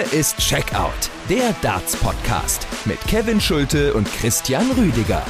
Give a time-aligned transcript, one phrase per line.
[0.00, 5.22] Hier ist Checkout, der Darts-Podcast mit Kevin Schulte und Christian Rüdiger.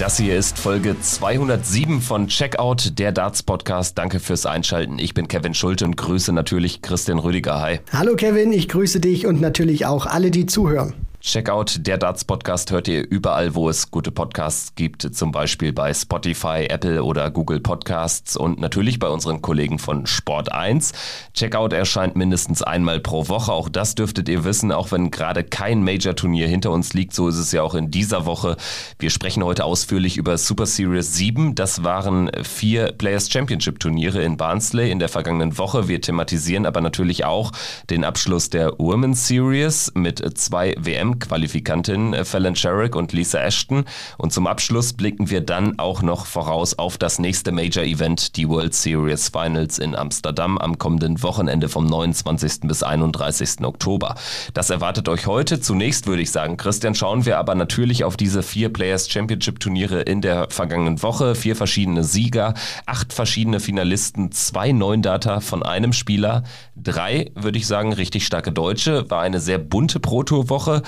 [0.00, 3.96] Das hier ist Folge 207 von Checkout, der Darts Podcast.
[3.96, 4.98] Danke fürs Einschalten.
[4.98, 7.60] Ich bin Kevin Schulte und grüße natürlich Christian Rüdiger.
[7.60, 7.78] Hi.
[7.92, 10.94] Hallo Kevin, ich grüße dich und natürlich auch alle, die zuhören.
[11.26, 15.92] Checkout, der Darts Podcast hört ihr überall, wo es gute Podcasts gibt, zum Beispiel bei
[15.92, 20.92] Spotify, Apple oder Google Podcasts und natürlich bei unseren Kollegen von Sport 1.
[21.34, 25.82] Checkout erscheint mindestens einmal pro Woche, auch das dürftet ihr wissen, auch wenn gerade kein
[25.82, 28.56] Major-Turnier hinter uns liegt, so ist es ja auch in dieser Woche.
[29.00, 31.56] Wir sprechen heute ausführlich über Super Series 7.
[31.56, 35.88] Das waren vier Players Championship Turniere in Barnsley in der vergangenen Woche.
[35.88, 37.50] Wir thematisieren aber natürlich auch
[37.90, 43.84] den Abschluss der Women's Series mit zwei WM WM-Qualifikantin äh, Fallon Sherrick und Lisa Ashton.
[44.18, 48.74] Und zum Abschluss blicken wir dann auch noch voraus auf das nächste Major-Event, die World
[48.74, 52.60] Series Finals in Amsterdam am kommenden Wochenende vom 29.
[52.62, 53.64] bis 31.
[53.64, 54.14] Oktober.
[54.54, 55.60] Das erwartet euch heute.
[55.60, 60.02] Zunächst würde ich sagen, Christian, schauen wir aber natürlich auf diese vier Players Championship Turniere
[60.02, 61.34] in der vergangenen Woche.
[61.34, 62.54] Vier verschiedene Sieger,
[62.86, 66.44] acht verschiedene Finalisten, zwei Neundata von einem Spieler,
[66.76, 69.08] drei, würde ich sagen, richtig starke Deutsche.
[69.10, 70.82] War eine sehr bunte Proto-Woche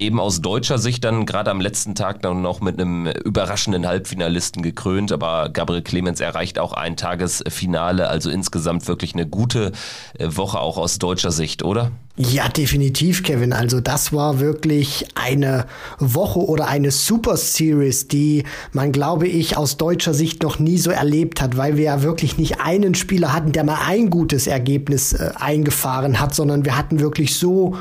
[0.00, 4.62] eben aus deutscher Sicht dann gerade am letzten Tag dann noch mit einem überraschenden Halbfinalisten
[4.62, 9.72] gekrönt, aber Gabriel Clemens erreicht auch ein Tagesfinale, also insgesamt wirklich eine gute
[10.18, 11.92] äh, Woche auch aus deutscher Sicht, oder?
[12.16, 13.54] Ja, definitiv, Kevin.
[13.54, 15.64] Also das war wirklich eine
[15.98, 20.90] Woche oder eine Super Series, die man, glaube ich, aus deutscher Sicht noch nie so
[20.90, 25.14] erlebt hat, weil wir ja wirklich nicht einen Spieler hatten, der mal ein gutes Ergebnis
[25.14, 27.76] äh, eingefahren hat, sondern wir hatten wirklich so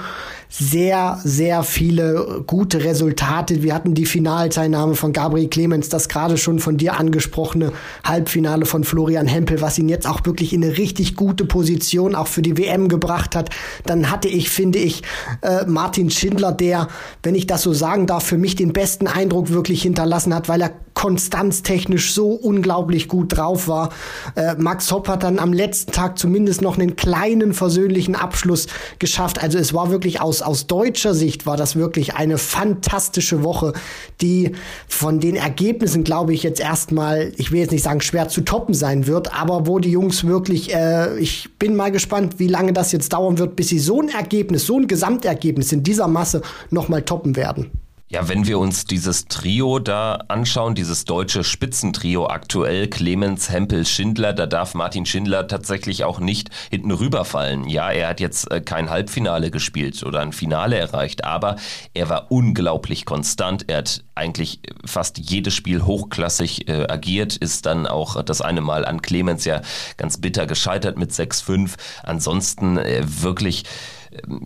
[0.51, 3.61] sehr, sehr viele gute Resultate.
[3.61, 7.71] Wir hatten die Finalteilnahme von Gabriel Clemens, das gerade schon von dir angesprochene
[8.03, 12.25] Halbfinale von Florian Hempel, was ihn jetzt auch wirklich in eine richtig gute Position auch
[12.25, 13.51] für die WM gebracht hat.
[13.85, 15.03] Dann hatte ich, finde ich,
[15.41, 16.87] äh, Martin Schindler, der,
[17.21, 20.61] wenn ich das so sagen darf, für mich den besten Eindruck wirklich hinterlassen hat, weil
[20.61, 23.89] er konstanztechnisch so unglaublich gut drauf war.
[24.35, 28.67] Äh, Max Hopp hat dann am letzten Tag zumindest noch einen kleinen versöhnlichen Abschluss
[28.99, 29.41] geschafft.
[29.41, 33.73] Also es war wirklich aus aus, aus deutscher Sicht war das wirklich eine fantastische Woche,
[34.21, 34.51] die
[34.87, 38.73] von den Ergebnissen, glaube ich, jetzt erstmal, ich will jetzt nicht sagen, schwer zu toppen
[38.73, 42.91] sein wird, aber wo die Jungs wirklich, äh, ich bin mal gespannt, wie lange das
[42.91, 47.03] jetzt dauern wird, bis sie so ein Ergebnis, so ein Gesamtergebnis in dieser Masse nochmal
[47.03, 47.71] toppen werden.
[48.11, 54.33] Ja, wenn wir uns dieses Trio da anschauen, dieses deutsche Spitzentrio aktuell, Clemens, Hempel, Schindler,
[54.33, 57.69] da darf Martin Schindler tatsächlich auch nicht hinten rüberfallen.
[57.69, 61.57] Ja, er hat jetzt äh, kein Halbfinale gespielt oder ein Finale erreicht, aber
[61.93, 63.69] er war unglaublich konstant.
[63.69, 68.85] Er hat eigentlich fast jedes Spiel hochklassig äh, agiert, ist dann auch das eine Mal
[68.85, 69.61] an Clemens ja
[69.97, 71.75] ganz bitter gescheitert mit 6-5.
[72.01, 73.65] Ansonsten äh, wirklich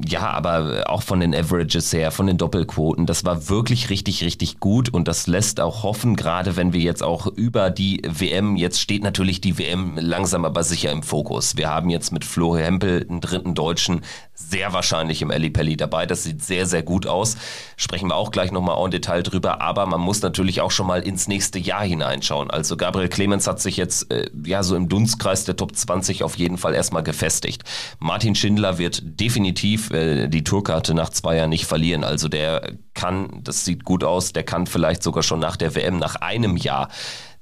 [0.07, 4.59] ja, aber auch von den Averages her, von den Doppelquoten, das war wirklich richtig, richtig
[4.59, 8.79] gut und das lässt auch hoffen, gerade wenn wir jetzt auch über die WM, jetzt
[8.79, 11.57] steht natürlich die WM langsam aber sicher im Fokus.
[11.57, 14.01] Wir haben jetzt mit Flo Hempel einen dritten Deutschen
[14.35, 16.05] sehr wahrscheinlich im Ali Pelli dabei.
[16.05, 17.37] Das sieht sehr, sehr gut aus.
[17.77, 19.61] Sprechen wir auch gleich nochmal en Detail drüber.
[19.61, 22.49] Aber man muss natürlich auch schon mal ins nächste Jahr hineinschauen.
[22.49, 26.37] Also Gabriel Clemens hat sich jetzt äh, ja so im Dunstkreis der Top 20 auf
[26.37, 27.63] jeden Fall erstmal gefestigt.
[27.99, 32.03] Martin Schindler wird definitiv äh, die Tourkarte nach zwei Jahren nicht verlieren.
[32.03, 35.97] Also der kann, das sieht gut aus, der kann vielleicht sogar schon nach der WM,
[35.97, 36.89] nach einem Jahr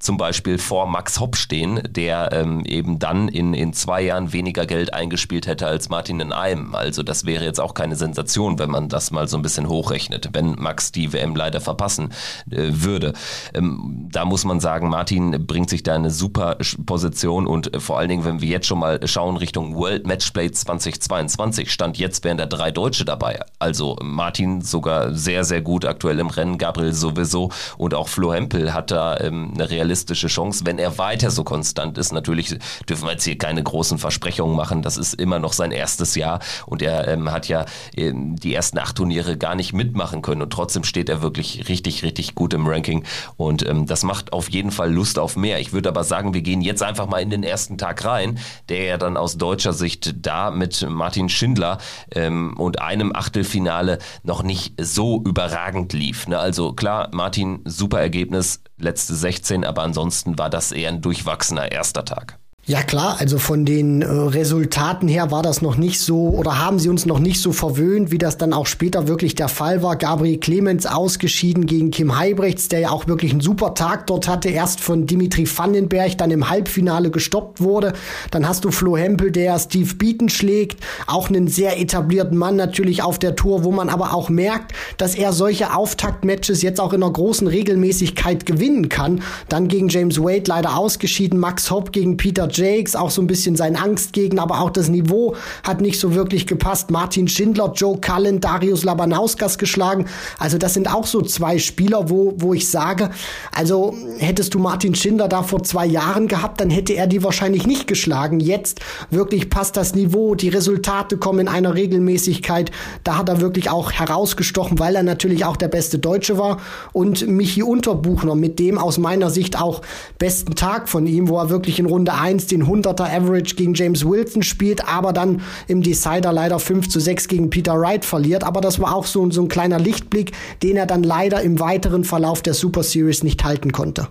[0.02, 4.66] zum Beispiel vor Max Hopp stehen, der ähm, eben dann in, in zwei Jahren weniger
[4.66, 6.74] Geld eingespielt hätte als Martin in einem.
[6.74, 10.30] Also das wäre jetzt auch keine Sensation, wenn man das mal so ein bisschen hochrechnet,
[10.34, 12.14] wenn Max die WM leider verpassen
[12.50, 13.14] äh, würde.
[13.54, 18.00] Ähm, da muss man sagen, Martin bringt sich da eine super Position und äh, vor
[18.00, 22.38] allen Dingen, wenn wir jetzt schon mal schauen Richtung World Matchplay 2022, stand jetzt wären
[22.38, 23.40] da drei Deutsche dabei.
[23.60, 28.74] Also Martin sogar sehr, sehr gut aktuell im Rennen, Gabriel sowieso und auch Flo Hempel
[28.74, 32.14] hat da ähm, eine realistische realistische Chance, wenn er weiter so konstant ist.
[32.14, 32.58] Natürlich
[32.88, 34.82] dürfen wir jetzt hier keine großen Versprechungen machen.
[34.82, 37.66] Das ist immer noch sein erstes Jahr und er ähm, hat ja
[37.96, 42.04] ähm, die ersten acht Turniere gar nicht mitmachen können und trotzdem steht er wirklich richtig,
[42.04, 43.04] richtig gut im Ranking
[43.36, 45.60] und ähm, das macht auf jeden Fall Lust auf mehr.
[45.60, 48.40] Ich würde aber sagen, wir gehen jetzt einfach mal in den ersten Tag rein,
[48.70, 51.80] der ja dann aus deutscher Sicht da mit Martin Schindler
[52.16, 56.28] ähm, und einem Achtelfinale noch nicht so überragend lief.
[56.30, 56.40] Ne?
[56.40, 62.06] Also klar, Martin, super Ergebnis, letzte 16, aber ansonsten war das eher ein durchwachsener erster
[62.06, 62.41] Tag.
[62.72, 66.80] Ja klar, also von den äh, Resultaten her war das noch nicht so oder haben
[66.80, 69.98] sie uns noch nicht so verwöhnt, wie das dann auch später wirklich der Fall war.
[69.98, 74.48] Gabriel Clemens ausgeschieden gegen Kim Heibrechts, der ja auch wirklich einen super Tag dort hatte,
[74.48, 77.92] erst von Dimitri Vandenberg, dann im Halbfinale gestoppt wurde.
[78.32, 83.04] Dann hast du Flo Hempel, der Steve Beaton schlägt, auch einen sehr etablierten Mann natürlich
[83.04, 87.04] auf der Tour, wo man aber auch merkt, dass er solche Auftaktmatches jetzt auch in
[87.04, 89.24] einer großen Regelmäßigkeit gewinnen kann.
[89.50, 93.56] Dann gegen James Wade leider ausgeschieden, Max Hopp gegen Peter Jakes, auch so ein bisschen
[93.56, 96.92] sein Angstgegner, aber auch das Niveau hat nicht so wirklich gepasst.
[96.92, 100.06] Martin Schindler, Joe Cullen, Darius Labanauskas geschlagen.
[100.38, 103.10] Also das sind auch so zwei Spieler, wo, wo ich sage,
[103.52, 107.66] also hättest du Martin Schindler da vor zwei Jahren gehabt, dann hätte er die wahrscheinlich
[107.66, 108.40] nicht geschlagen.
[108.40, 108.80] Jetzt
[109.10, 112.72] wirklich passt das Niveau, die Resultate kommen in einer Regelmäßigkeit.
[113.04, 116.58] Da hat er wirklich auch herausgestochen, weil er natürlich auch der beste Deutsche war.
[116.94, 119.82] Und Michi Unterbuchner mit dem aus meiner Sicht auch
[120.20, 123.74] besten Tag von ihm, wo er wirklich in Runde 1 1 den 100er Average gegen
[123.74, 128.44] James Wilson spielt, aber dann im Decider leider 5 zu 6 gegen Peter Wright verliert.
[128.44, 130.32] Aber das war auch so, so ein kleiner Lichtblick,
[130.64, 134.08] den er dann leider im weiteren Verlauf der Super Series nicht halten konnte.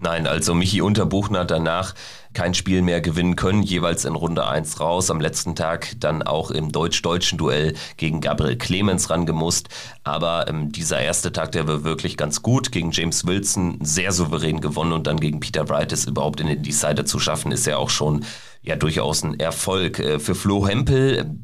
[0.00, 1.92] Nein, also Michi Unterbuchner danach
[2.32, 5.10] kein Spiel mehr gewinnen können, jeweils in Runde 1 raus.
[5.10, 9.68] Am letzten Tag dann auch im deutsch-deutschen Duell gegen Gabriel Clemens rangemusst.
[10.04, 12.70] Aber ähm, dieser erste Tag, der war wirklich ganz gut.
[12.70, 16.62] Gegen James Wilson sehr souverän gewonnen und dann gegen Peter Wright es überhaupt in den
[16.62, 18.24] Decider zu schaffen, ist ja auch schon
[18.62, 19.98] ja durchaus ein Erfolg.
[19.98, 21.38] Äh, für Flo Hempel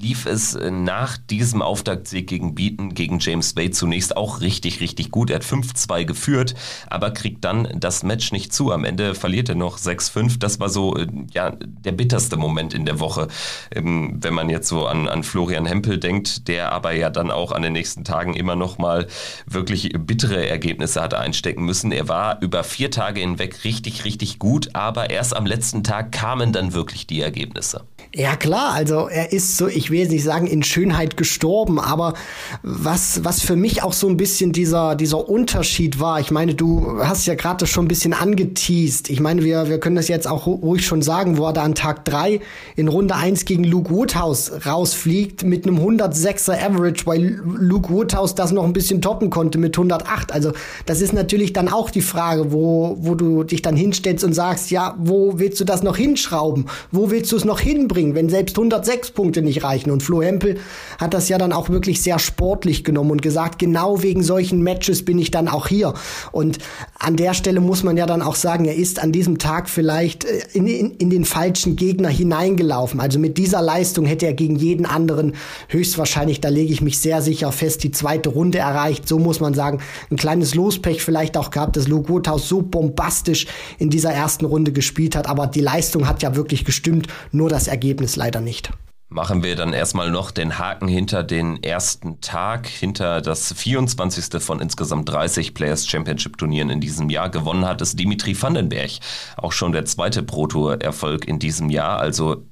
[0.00, 5.10] lief es äh, nach diesem Auftaktsieg gegen Beaton, gegen James Wade zunächst auch richtig, richtig
[5.10, 5.30] gut.
[5.30, 6.54] Er hat 5-2 geführt,
[6.88, 8.72] aber kriegt dann das Match nicht zu.
[8.72, 10.38] Am Ende verliert er noch 6-5.
[10.38, 13.28] Das war so äh, ja, der bitterste Moment in der Woche,
[13.74, 17.52] ähm, wenn man jetzt so an, an Florian Hempel denkt, der aber ja dann auch
[17.52, 19.06] an den nächsten Tagen immer noch mal
[19.46, 21.92] wirklich bittere Ergebnisse hat einstecken müssen.
[21.92, 26.52] Er war über vier Tage hinweg richtig, richtig gut, aber erst am letzten Tag kamen
[26.52, 27.84] dann wirklich die Ergebnisse.
[28.16, 32.14] Ja klar, also er ist so, ich will jetzt nicht sagen in Schönheit gestorben, aber
[32.62, 37.00] was, was für mich auch so ein bisschen dieser, dieser Unterschied war, ich meine, du
[37.00, 39.10] hast ja gerade schon ein bisschen angeteased.
[39.10, 41.74] Ich meine, wir, wir können das jetzt auch ruhig schon sagen, wo er da an
[41.74, 42.38] Tag drei
[42.76, 48.52] in Runde eins gegen Luke Woodhouse rausfliegt mit einem 106er Average, weil Luke Woodhouse das
[48.52, 50.30] noch ein bisschen toppen konnte mit 108.
[50.30, 50.52] Also
[50.86, 54.70] das ist natürlich dann auch die Frage, wo, wo du dich dann hinstellst und sagst,
[54.70, 56.66] ja, wo willst du das noch hinschrauben?
[56.92, 58.03] Wo willst du es noch hinbringen?
[58.04, 59.90] Bringen, wenn selbst 106 Punkte nicht reichen.
[59.90, 60.58] Und Flo Hempel
[60.98, 65.04] hat das ja dann auch wirklich sehr sportlich genommen und gesagt, genau wegen solchen Matches
[65.04, 65.94] bin ich dann auch hier.
[66.32, 66.58] Und
[66.98, 70.24] an der Stelle muss man ja dann auch sagen, er ist an diesem Tag vielleicht
[70.24, 73.00] äh, in, in, in den falschen Gegner hineingelaufen.
[73.00, 75.34] Also mit dieser Leistung hätte er gegen jeden anderen
[75.68, 79.08] höchstwahrscheinlich, da lege ich mich sehr sicher fest, die zweite Runde erreicht.
[79.08, 79.80] So muss man sagen,
[80.10, 83.46] ein kleines Lospech vielleicht auch gehabt, dass Luke Woodhouse so bombastisch
[83.78, 85.28] in dieser ersten Runde gespielt hat.
[85.28, 88.70] Aber die Leistung hat ja wirklich gestimmt, nur das Ergebnis Ergebnis leider nicht.
[89.08, 94.42] Machen wir dann erstmal noch den Haken hinter den ersten Tag, hinter das 24.
[94.42, 97.30] von insgesamt 30 Players Championship Turnieren in diesem Jahr.
[97.30, 98.90] Gewonnen hat es Dimitri Vandenberg.
[99.36, 102.00] Auch schon der zweite Pro Tour Erfolg in diesem Jahr.
[102.00, 102.44] Also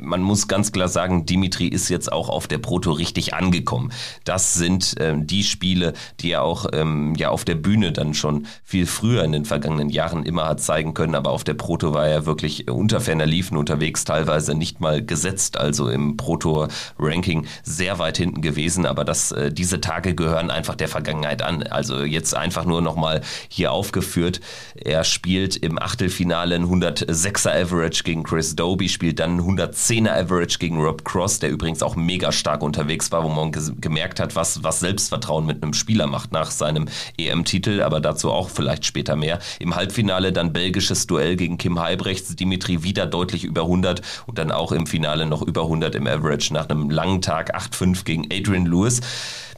[0.00, 3.92] man muss ganz klar sagen, Dimitri ist jetzt auch auf der Proto richtig angekommen.
[4.24, 8.46] Das sind ähm, die Spiele, die er auch ähm, ja auf der Bühne dann schon
[8.64, 11.14] viel früher in den vergangenen Jahren immer hat zeigen können.
[11.14, 15.58] Aber auf der Proto war er wirklich unter ferner Liefen unterwegs, teilweise nicht mal gesetzt,
[15.58, 18.86] also im Proto-Ranking sehr weit hinten gewesen.
[18.86, 21.62] Aber das, äh, diese Tage gehören einfach der Vergangenheit an.
[21.64, 24.40] Also jetzt einfach nur nochmal hier aufgeführt.
[24.74, 30.58] Er spielt im Achtelfinale ein 106er Average gegen Chris Doby, spielt dann 100 110er Average
[30.58, 34.62] gegen Rob Cross, der übrigens auch mega stark unterwegs war, wo man gemerkt hat, was,
[34.62, 36.86] was Selbstvertrauen mit einem Spieler macht nach seinem
[37.18, 39.38] EM-Titel, aber dazu auch vielleicht später mehr.
[39.58, 44.52] Im Halbfinale dann belgisches Duell gegen Kim Heibrechts, Dimitri wieder deutlich über 100 und dann
[44.52, 48.66] auch im Finale noch über 100 im Average nach einem langen Tag 8-5 gegen Adrian
[48.66, 49.00] Lewis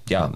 [0.09, 0.31] ja,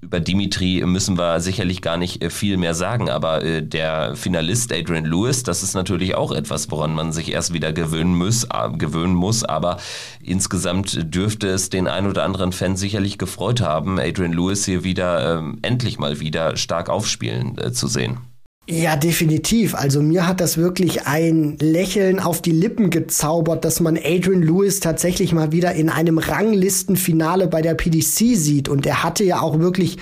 [0.00, 4.72] über Dimitri müssen wir sicherlich gar nicht äh, viel mehr sagen, aber äh, der Finalist
[4.72, 8.70] Adrian Lewis, das ist natürlich auch etwas, woran man sich erst wieder gewöhnen muss, äh,
[8.76, 9.78] gewöhnen muss, aber
[10.22, 15.38] insgesamt dürfte es den ein oder anderen Fan sicherlich gefreut haben, Adrian Lewis hier wieder
[15.38, 18.31] ähm, endlich mal wieder stark aufspielen zu sehen.
[18.68, 19.74] Ja, definitiv.
[19.74, 24.78] Also mir hat das wirklich ein Lächeln auf die Lippen gezaubert, dass man Adrian Lewis
[24.78, 28.68] tatsächlich mal wieder in einem Ranglistenfinale bei der PDC sieht.
[28.68, 29.98] Und er hatte ja auch wirklich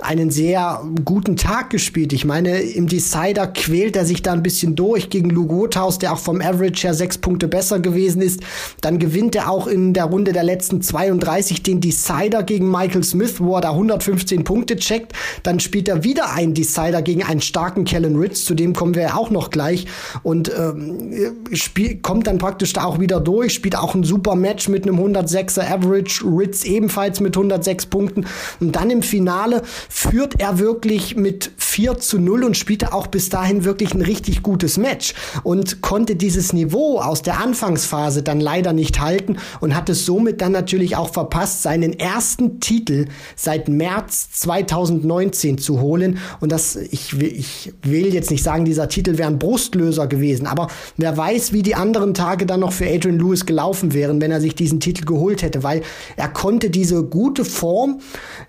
[0.00, 2.12] einen sehr guten Tag gespielt.
[2.12, 6.18] Ich meine, im Decider quält er sich da ein bisschen durch gegen Lugothaus, der auch
[6.18, 8.40] vom Average her sechs Punkte besser gewesen ist.
[8.80, 13.40] Dann gewinnt er auch in der Runde der letzten 32 den Decider gegen Michael Smith,
[13.40, 15.14] wo er da 115 Punkte checkt.
[15.42, 19.02] Dann spielt er wieder einen Decider gegen einen starken Kellen Ritz, zu dem kommen wir
[19.02, 19.86] ja auch noch gleich.
[20.22, 21.12] Und ähm,
[21.52, 25.00] spiel, kommt dann praktisch da auch wieder durch, spielt auch ein super Match mit einem
[25.00, 28.26] 106er Average, Ritz ebenfalls mit 106 Punkten.
[28.60, 33.28] Und dann im Finale führt er wirklich mit 4 zu 0 und spielte auch bis
[33.28, 38.72] dahin wirklich ein richtig gutes Match und konnte dieses Niveau aus der Anfangsphase dann leider
[38.72, 44.30] nicht halten und hat es somit dann natürlich auch verpasst, seinen ersten Titel seit März
[44.32, 46.18] 2019 zu holen.
[46.40, 50.68] Und das, ich, ich will jetzt nicht sagen, dieser Titel wäre ein Brustlöser gewesen, aber
[50.96, 54.40] wer weiß, wie die anderen Tage dann noch für Adrian Lewis gelaufen wären, wenn er
[54.40, 55.82] sich diesen Titel geholt hätte, weil
[56.16, 58.00] er konnte diese gute Form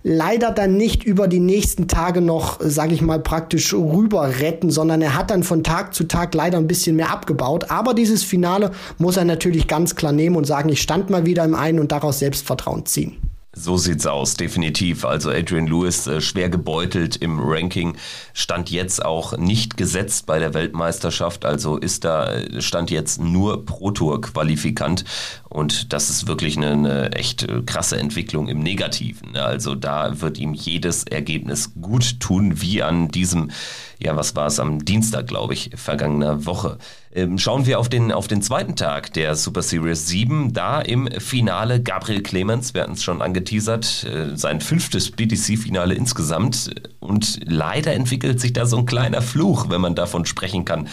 [0.03, 5.01] leider dann nicht über die nächsten Tage noch, sage ich mal, praktisch rüber retten, sondern
[5.01, 7.69] er hat dann von Tag zu Tag leider ein bisschen mehr abgebaut.
[7.69, 11.45] Aber dieses Finale muss er natürlich ganz klar nehmen und sagen, ich stand mal wieder
[11.45, 13.28] im einen und daraus Selbstvertrauen ziehen.
[13.55, 15.05] So sieht's aus, definitiv.
[15.05, 17.97] Also Adrian Lewis äh, schwer gebeutelt im Ranking,
[18.33, 23.65] stand jetzt auch nicht gesetzt bei der Weltmeisterschaft, also ist da äh, stand jetzt nur
[23.65, 25.03] Pro Tour Qualifikant
[25.49, 29.35] und das ist wirklich eine, eine echt äh, krasse Entwicklung im Negativen.
[29.35, 33.49] Also da wird ihm jedes Ergebnis gut tun, wie an diesem,
[33.97, 36.77] ja, was war es am Dienstag, glaube ich, vergangener Woche.
[37.11, 40.53] Ähm, schauen wir auf den, auf den zweiten Tag der Super Series 7.
[40.53, 46.69] Da im Finale Gabriel Clemens, wir hatten es schon angeteasert, äh, sein fünftes BTC-Finale insgesamt.
[46.99, 50.87] Und leider entwickelt sich da so ein kleiner Fluch, wenn man davon sprechen kann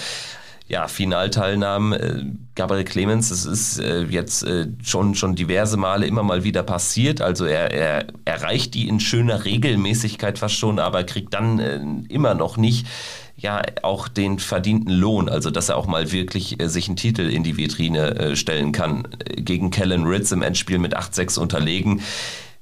[0.69, 1.93] ja, Finalteilnahmen.
[1.93, 2.25] Äh,
[2.57, 4.45] Gabriel Clemens, es ist äh, jetzt
[4.83, 7.21] schon, schon diverse Male immer mal wieder passiert.
[7.21, 12.57] Also er, er erreicht die in schöner Regelmäßigkeit fast schon, aber kriegt dann immer noch
[12.57, 12.87] nicht
[13.47, 17.23] ja auch den verdienten Lohn, also dass er auch mal wirklich äh, sich einen Titel
[17.23, 19.09] in die Vitrine äh, stellen kann.
[19.37, 22.03] Gegen Kellen Ritz im Endspiel mit 8-6 unterlegen.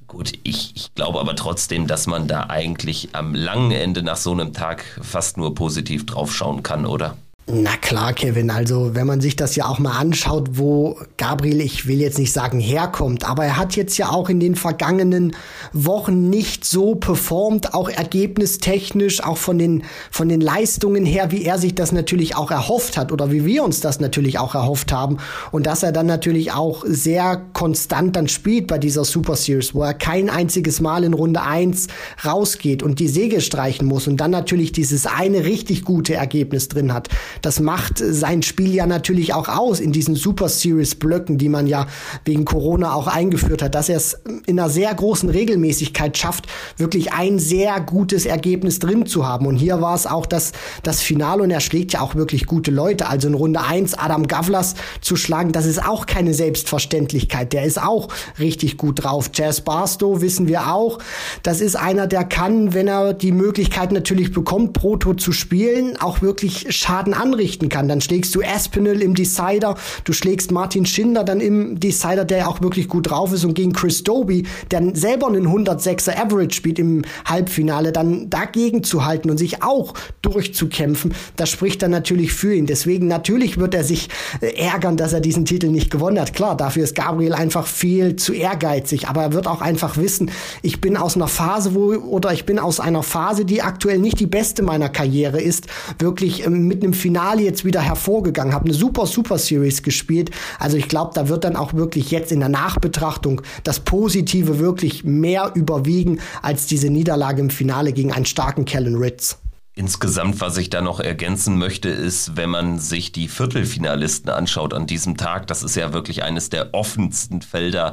[0.06, 4.32] Gut, ich, ich glaube aber trotzdem, dass man da eigentlich am langen Ende nach so
[4.32, 7.16] einem Tag fast nur positiv draufschauen kann, oder?
[7.46, 8.48] Na klar, Kevin.
[8.48, 12.32] Also, wenn man sich das ja auch mal anschaut, wo Gabriel, ich will jetzt nicht
[12.32, 15.36] sagen herkommt, aber er hat jetzt ja auch in den vergangenen
[15.74, 21.58] Wochen nicht so performt, auch ergebnistechnisch, auch von den, von den Leistungen her, wie er
[21.58, 25.18] sich das natürlich auch erhofft hat oder wie wir uns das natürlich auch erhofft haben.
[25.52, 29.82] Und dass er dann natürlich auch sehr konstant dann spielt bei dieser Super Series, wo
[29.82, 31.88] er kein einziges Mal in Runde 1
[32.24, 36.94] rausgeht und die Säge streichen muss und dann natürlich dieses eine richtig gute Ergebnis drin
[36.94, 37.10] hat
[37.42, 41.66] das macht sein Spiel ja natürlich auch aus in diesen Super Series Blöcken, die man
[41.66, 41.86] ja
[42.24, 47.12] wegen Corona auch eingeführt hat, dass er es in einer sehr großen Regelmäßigkeit schafft, wirklich
[47.12, 49.46] ein sehr gutes Ergebnis drin zu haben.
[49.46, 52.70] Und hier war es auch das, das Finale und er schlägt ja auch wirklich gute
[52.70, 53.08] Leute.
[53.08, 57.52] Also in Runde 1 Adam Gavlas zu schlagen, das ist auch keine Selbstverständlichkeit.
[57.52, 59.30] Der ist auch richtig gut drauf.
[59.32, 60.98] Jazz Barstow wissen wir auch.
[61.42, 66.22] Das ist einer, der kann, wenn er die Möglichkeit natürlich bekommt, Proto zu spielen, auch
[66.22, 67.88] wirklich Schaden anrichten kann.
[67.88, 72.60] Dann schlägst du Aspinall im Decider, du schlägst Martin Schindler dann im Decider, der auch
[72.60, 77.02] wirklich gut drauf ist und gegen Chris Doby, der selber einen 106er Average spielt im
[77.24, 82.66] Halbfinale, dann dagegen zu halten und sich auch durchzukämpfen, das spricht dann natürlich für ihn.
[82.66, 84.08] Deswegen natürlich wird er sich
[84.40, 86.34] äh, ärgern, dass er diesen Titel nicht gewonnen hat.
[86.34, 90.30] Klar, dafür ist Gabriel einfach viel zu ehrgeizig, aber er wird auch einfach wissen,
[90.62, 94.20] ich bin aus einer Phase, wo oder ich bin aus einer Phase, die aktuell nicht
[94.20, 95.66] die beste meiner Karriere ist,
[95.98, 100.32] wirklich ähm, mit einem Finale Finale jetzt wieder hervorgegangen, habe eine super, super Series gespielt.
[100.58, 105.04] Also ich glaube, da wird dann auch wirklich jetzt in der Nachbetrachtung das Positive wirklich
[105.04, 109.38] mehr überwiegen als diese Niederlage im Finale gegen einen starken Kellen Ritz.
[109.76, 114.88] Insgesamt, was ich da noch ergänzen möchte, ist, wenn man sich die Viertelfinalisten anschaut an
[114.88, 117.92] diesem Tag, das ist ja wirklich eines der offensten Felder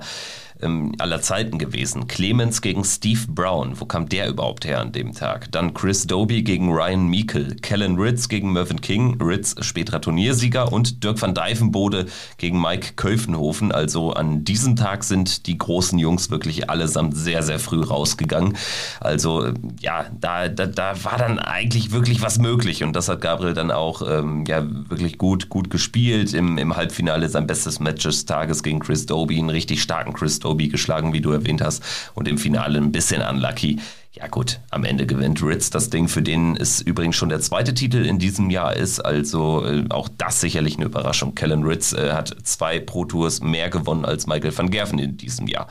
[0.61, 2.07] ähm, aller Zeiten gewesen.
[2.07, 5.51] Clemens gegen Steve Brown, wo kam der überhaupt her an dem Tag?
[5.51, 11.03] Dann Chris Doby gegen Ryan Meikle, Kellen Ritz gegen Mervyn King, Ritz späterer Turniersieger und
[11.03, 12.05] Dirk van Dijvenbode
[12.37, 13.71] gegen Mike Köfenhofen.
[13.71, 18.57] Also an diesem Tag sind die großen Jungs wirklich allesamt sehr, sehr früh rausgegangen.
[18.99, 23.53] Also ja, da, da, da war dann eigentlich wirklich was möglich und das hat Gabriel
[23.53, 26.33] dann auch ähm, ja, wirklich gut, gut gespielt.
[26.33, 30.39] Im, Im Halbfinale sein bestes Match des Tages gegen Chris Doby, einen richtig starken Chris
[30.39, 31.81] Doby Kobe geschlagen, wie du erwähnt hast,
[32.13, 33.79] und im Finale ein bisschen unlucky.
[34.13, 37.73] Ja gut, am Ende gewinnt Ritz das Ding, für den es übrigens schon der zweite
[37.73, 38.99] Titel in diesem Jahr ist.
[38.99, 41.33] Also äh, auch das sicherlich eine Überraschung.
[41.33, 45.47] Kellen Ritz äh, hat zwei Pro Tours mehr gewonnen als Michael van Gerven in diesem
[45.47, 45.67] Jahr.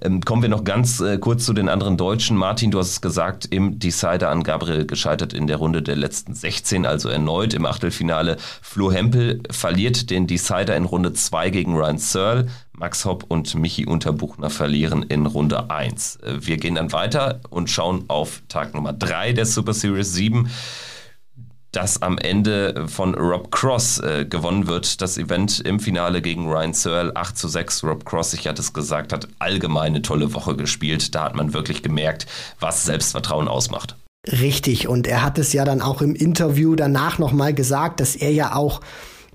[0.00, 2.38] Ähm, kommen wir noch ganz äh, kurz zu den anderen Deutschen.
[2.38, 6.34] Martin, du hast es gesagt, im Decider an Gabriel gescheitert in der Runde der letzten
[6.34, 8.38] 16, also erneut im Achtelfinale.
[8.62, 12.46] Flo Hempel verliert den Decider in Runde 2 gegen Ryan Searle.
[12.76, 16.16] Max Hopp und Michi Unterbuchner verlieren in Runde 1.
[16.16, 20.48] Äh, wir gehen dann weiter und schauen auf Tag Nummer 3 der Super Series 7
[21.74, 25.00] das am Ende von Rob Cross äh, gewonnen wird.
[25.00, 27.84] Das Event im Finale gegen Ryan Searle 8 zu 6.
[27.84, 31.14] Rob Cross, ich hatte es gesagt, hat allgemeine tolle Woche gespielt.
[31.14, 32.26] Da hat man wirklich gemerkt,
[32.60, 33.96] was Selbstvertrauen ausmacht.
[34.26, 38.30] Richtig, und er hat es ja dann auch im Interview danach nochmal gesagt, dass er
[38.30, 38.80] ja auch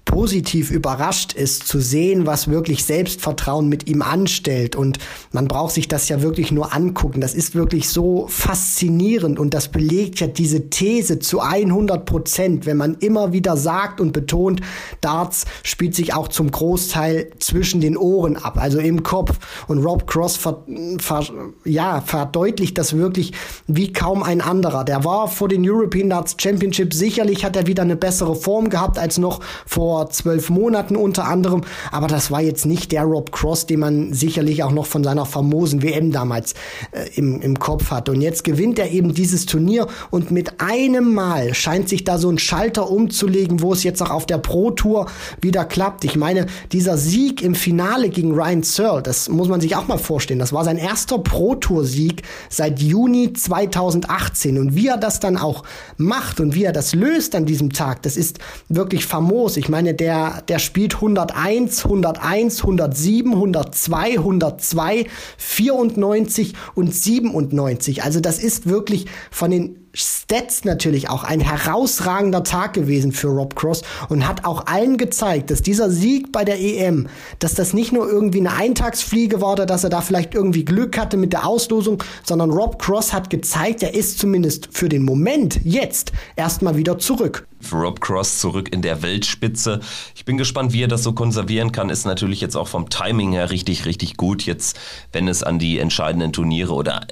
[0.09, 4.75] positiv überrascht ist, zu sehen, was wirklich Selbstvertrauen mit ihm anstellt.
[4.75, 4.97] Und
[5.31, 7.21] man braucht sich das ja wirklich nur angucken.
[7.21, 12.75] Das ist wirklich so faszinierend und das belegt ja diese These zu 100 Prozent, wenn
[12.75, 14.61] man immer wieder sagt und betont,
[14.99, 19.37] Darts spielt sich auch zum Großteil zwischen den Ohren ab, also im Kopf.
[19.67, 20.65] Und Rob Cross ver,
[20.97, 21.23] ver,
[21.65, 23.33] ja, verdeutlicht das wirklich
[23.67, 24.83] wie kaum ein anderer.
[24.83, 28.97] Der war vor den European Darts Championship sicherlich hat er wieder eine bessere Form gehabt
[28.97, 31.62] als noch vor zwölf Monaten unter anderem.
[31.91, 35.25] Aber das war jetzt nicht der Rob Cross, den man sicherlich auch noch von seiner
[35.25, 36.53] famosen WM damals
[36.91, 38.12] äh, im, im Kopf hatte.
[38.12, 42.29] Und jetzt gewinnt er eben dieses Turnier und mit einem Mal scheint sich da so
[42.29, 45.08] ein Schalter umzulegen, wo es jetzt auch auf der Pro Tour
[45.41, 46.06] wieder klappt.
[46.06, 49.98] Ich meine, dieser Sieg im Finale gegen Ryan Searle, das muss man sich auch mal
[49.98, 50.39] vorstellen.
[50.39, 55.38] Das war sein erster Pro Tour Sieg seit Juni 2018 und wie er das dann
[55.38, 55.63] auch
[55.98, 59.58] macht und wie er das löst an diesem Tag, das ist wirklich famos.
[59.58, 65.05] Ich meine, meine, der, der spielt 101, 101, 107, 102, 102,
[65.38, 68.03] 94 und 97.
[68.03, 73.55] Also das ist wirklich von den Stats natürlich auch ein herausragender Tag gewesen für Rob
[73.55, 77.08] Cross und hat auch allen gezeigt, dass dieser Sieg bei der EM,
[77.39, 80.98] dass das nicht nur irgendwie eine Eintagsfliege war oder dass er da vielleicht irgendwie Glück
[80.98, 85.60] hatte mit der Auslosung, sondern Rob Cross hat gezeigt, er ist zumindest für den Moment
[85.63, 87.48] jetzt erstmal wieder zurück.
[87.74, 89.81] Rob Cross zurück in der Weltspitze.
[90.15, 91.89] Ich bin gespannt, wie er das so konservieren kann.
[91.89, 94.43] Ist natürlich jetzt auch vom Timing her richtig, richtig gut.
[94.43, 94.79] Jetzt,
[95.12, 97.05] wenn es an die entscheidenden Turniere oder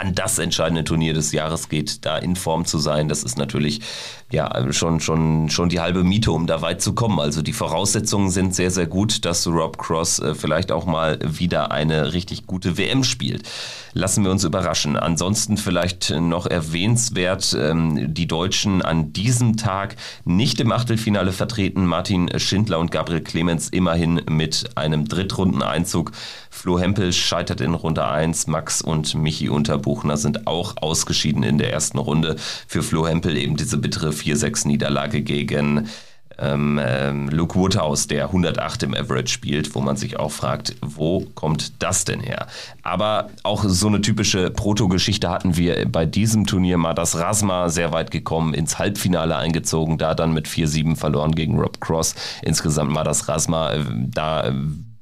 [0.00, 3.80] an das entscheidende Turnier des Jahres geht, da in Form zu sein, das ist natürlich
[4.32, 7.18] ja schon, schon, schon die halbe Miete, um da weit zu kommen.
[7.18, 11.72] Also die Voraussetzungen sind sehr, sehr gut, dass Rob Cross äh, vielleicht auch mal wieder
[11.72, 13.48] eine richtig gute WM spielt.
[13.92, 14.96] Lassen wir uns überraschen.
[14.96, 21.84] Ansonsten vielleicht noch erwähnenswert, ähm, die Deutschen an diesem Tag nicht im Achtelfinale vertreten.
[21.84, 26.12] Martin Schindler und Gabriel Clemens immerhin mit einem Drittrundeneinzug.
[26.50, 28.48] Flo Hempel scheitert in Runde 1.
[28.48, 32.36] Max und Michi Unterbuchner sind auch ausgeschieden in der ersten Runde.
[32.66, 35.88] Für Flo Hempel eben diese bittere 4-6-Niederlage gegen
[36.40, 41.26] ähm, ähm, Luke Woodhouse, der 108 im Average spielt, wo man sich auch fragt, wo
[41.34, 42.46] kommt das denn her?
[42.82, 46.78] Aber auch so eine typische Proto-Geschichte hatten wir bei diesem Turnier.
[46.78, 51.80] Madas Rasma sehr weit gekommen, ins Halbfinale eingezogen, da dann mit 4-7 verloren gegen Rob
[51.80, 52.14] Cross.
[52.42, 54.50] Insgesamt Madas Rasma, äh, da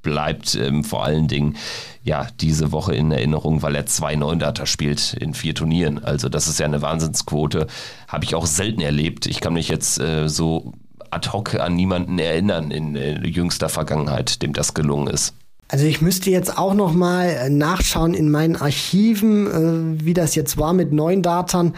[0.08, 1.56] bleibt ähm, vor allen Dingen
[2.02, 6.02] ja diese Woche in Erinnerung, weil er zwei Neundater spielt in vier Turnieren.
[6.02, 7.66] Also das ist ja eine Wahnsinnsquote.
[8.08, 9.26] Habe ich auch selten erlebt.
[9.26, 10.72] Ich kann mich jetzt äh, so
[11.10, 15.34] ad hoc an niemanden erinnern in, in jüngster Vergangenheit, dem das gelungen ist.
[15.70, 20.34] Also ich müsste jetzt auch noch mal äh, nachschauen in meinen Archiven, äh, wie das
[20.34, 21.74] jetzt war mit neuen Datern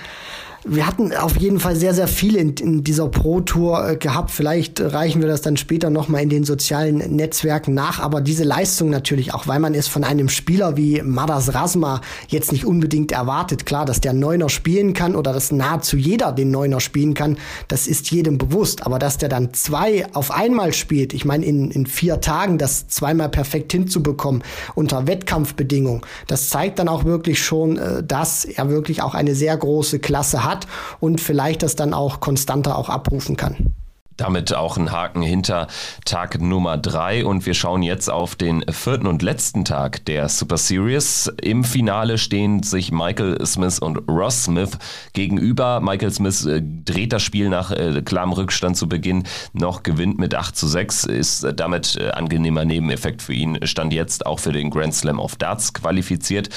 [0.64, 4.30] wir hatten auf jeden Fall sehr, sehr viele in, in dieser Pro-Tour äh, gehabt.
[4.30, 7.98] Vielleicht reichen wir das dann später nochmal in den sozialen Netzwerken nach.
[7.98, 12.52] Aber diese Leistung natürlich, auch weil man es von einem Spieler wie Madas Rasma jetzt
[12.52, 13.64] nicht unbedingt erwartet.
[13.64, 17.86] Klar, dass der Neuner spielen kann oder dass nahezu jeder den Neuner spielen kann, das
[17.86, 18.84] ist jedem bewusst.
[18.84, 22.86] Aber dass der dann zwei auf einmal spielt, ich meine, in, in vier Tagen das
[22.86, 24.42] zweimal perfekt hinzubekommen
[24.74, 29.56] unter Wettkampfbedingungen, das zeigt dann auch wirklich schon, äh, dass er wirklich auch eine sehr
[29.56, 30.66] große Klasse hat hat
[30.98, 33.74] und vielleicht das dann auch konstanter auch abrufen kann.
[34.20, 35.66] Damit auch ein Haken hinter
[36.04, 40.58] Tag Nummer drei und wir schauen jetzt auf den vierten und letzten Tag der Super
[40.58, 41.32] Series.
[41.40, 44.76] Im Finale stehen sich Michael Smith und Ross Smith
[45.14, 45.80] gegenüber.
[45.80, 50.34] Michael Smith äh, dreht das Spiel nach äh, klarem Rückstand zu Beginn noch, gewinnt mit
[50.34, 54.68] 8 zu 6, ist äh, damit angenehmer Nebeneffekt für ihn, stand jetzt auch für den
[54.68, 56.50] Grand Slam of Darts qualifiziert.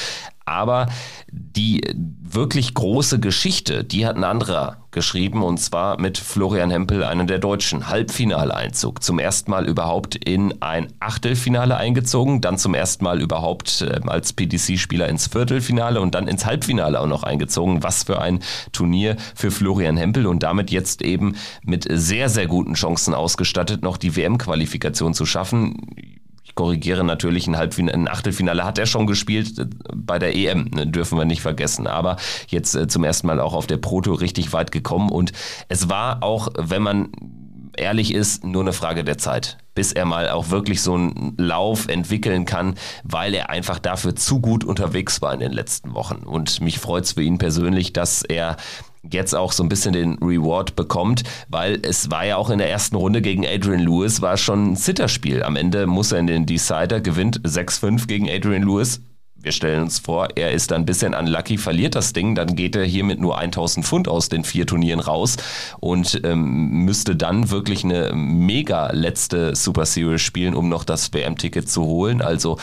[0.45, 0.88] Aber
[1.32, 7.27] die wirklich große Geschichte, die hat ein anderer geschrieben und zwar mit Florian Hempel, einen
[7.27, 7.89] der Deutschen.
[7.89, 9.03] Halbfinaleinzug.
[9.03, 14.34] Zum ersten Mal überhaupt in ein Achtelfinale eingezogen, dann zum ersten Mal überhaupt äh, als
[14.34, 17.84] PDC-Spieler ins Viertelfinale und dann ins Halbfinale auch noch eingezogen.
[17.84, 18.39] Was für ein
[18.71, 23.97] Turnier für Florian Hempel und damit jetzt eben mit sehr, sehr guten Chancen ausgestattet, noch
[23.97, 25.75] die WM-Qualifikation zu schaffen
[26.56, 30.88] korrigiere natürlich, ein, Halbfinale, ein Achtelfinale hat er schon gespielt äh, bei der EM, ne,
[30.88, 31.88] dürfen wir nicht vergessen.
[31.88, 35.32] Aber jetzt äh, zum ersten Mal auch auf der Proto richtig weit gekommen und
[35.69, 37.10] es war auch, wenn man
[37.75, 41.88] ehrlich ist, nur eine Frage der Zeit, bis er mal auch wirklich so einen Lauf
[41.88, 46.17] entwickeln kann, weil er einfach dafür zu gut unterwegs war in den letzten Wochen.
[46.17, 48.58] Und mich freut es für ihn persönlich, dass er
[49.12, 52.70] jetzt auch so ein bisschen den Reward bekommt, weil es war ja auch in der
[52.70, 55.44] ersten Runde gegen Adrian Lewis, war schon ein Zitterspiel.
[55.44, 59.02] Am Ende muss er in den Decider, gewinnt 6-5 gegen Adrian Lewis.
[59.36, 62.78] Wir stellen uns vor, er ist dann ein bisschen unlucky, verliert das Ding, dann geht
[62.78, 65.36] er hier mit nur 1000 Pfund aus den vier Turnieren raus
[65.82, 71.70] und ähm, müsste dann wirklich eine mega letzte Super Series spielen, um noch das WM-Ticket
[71.70, 72.22] zu holen.
[72.22, 72.58] Also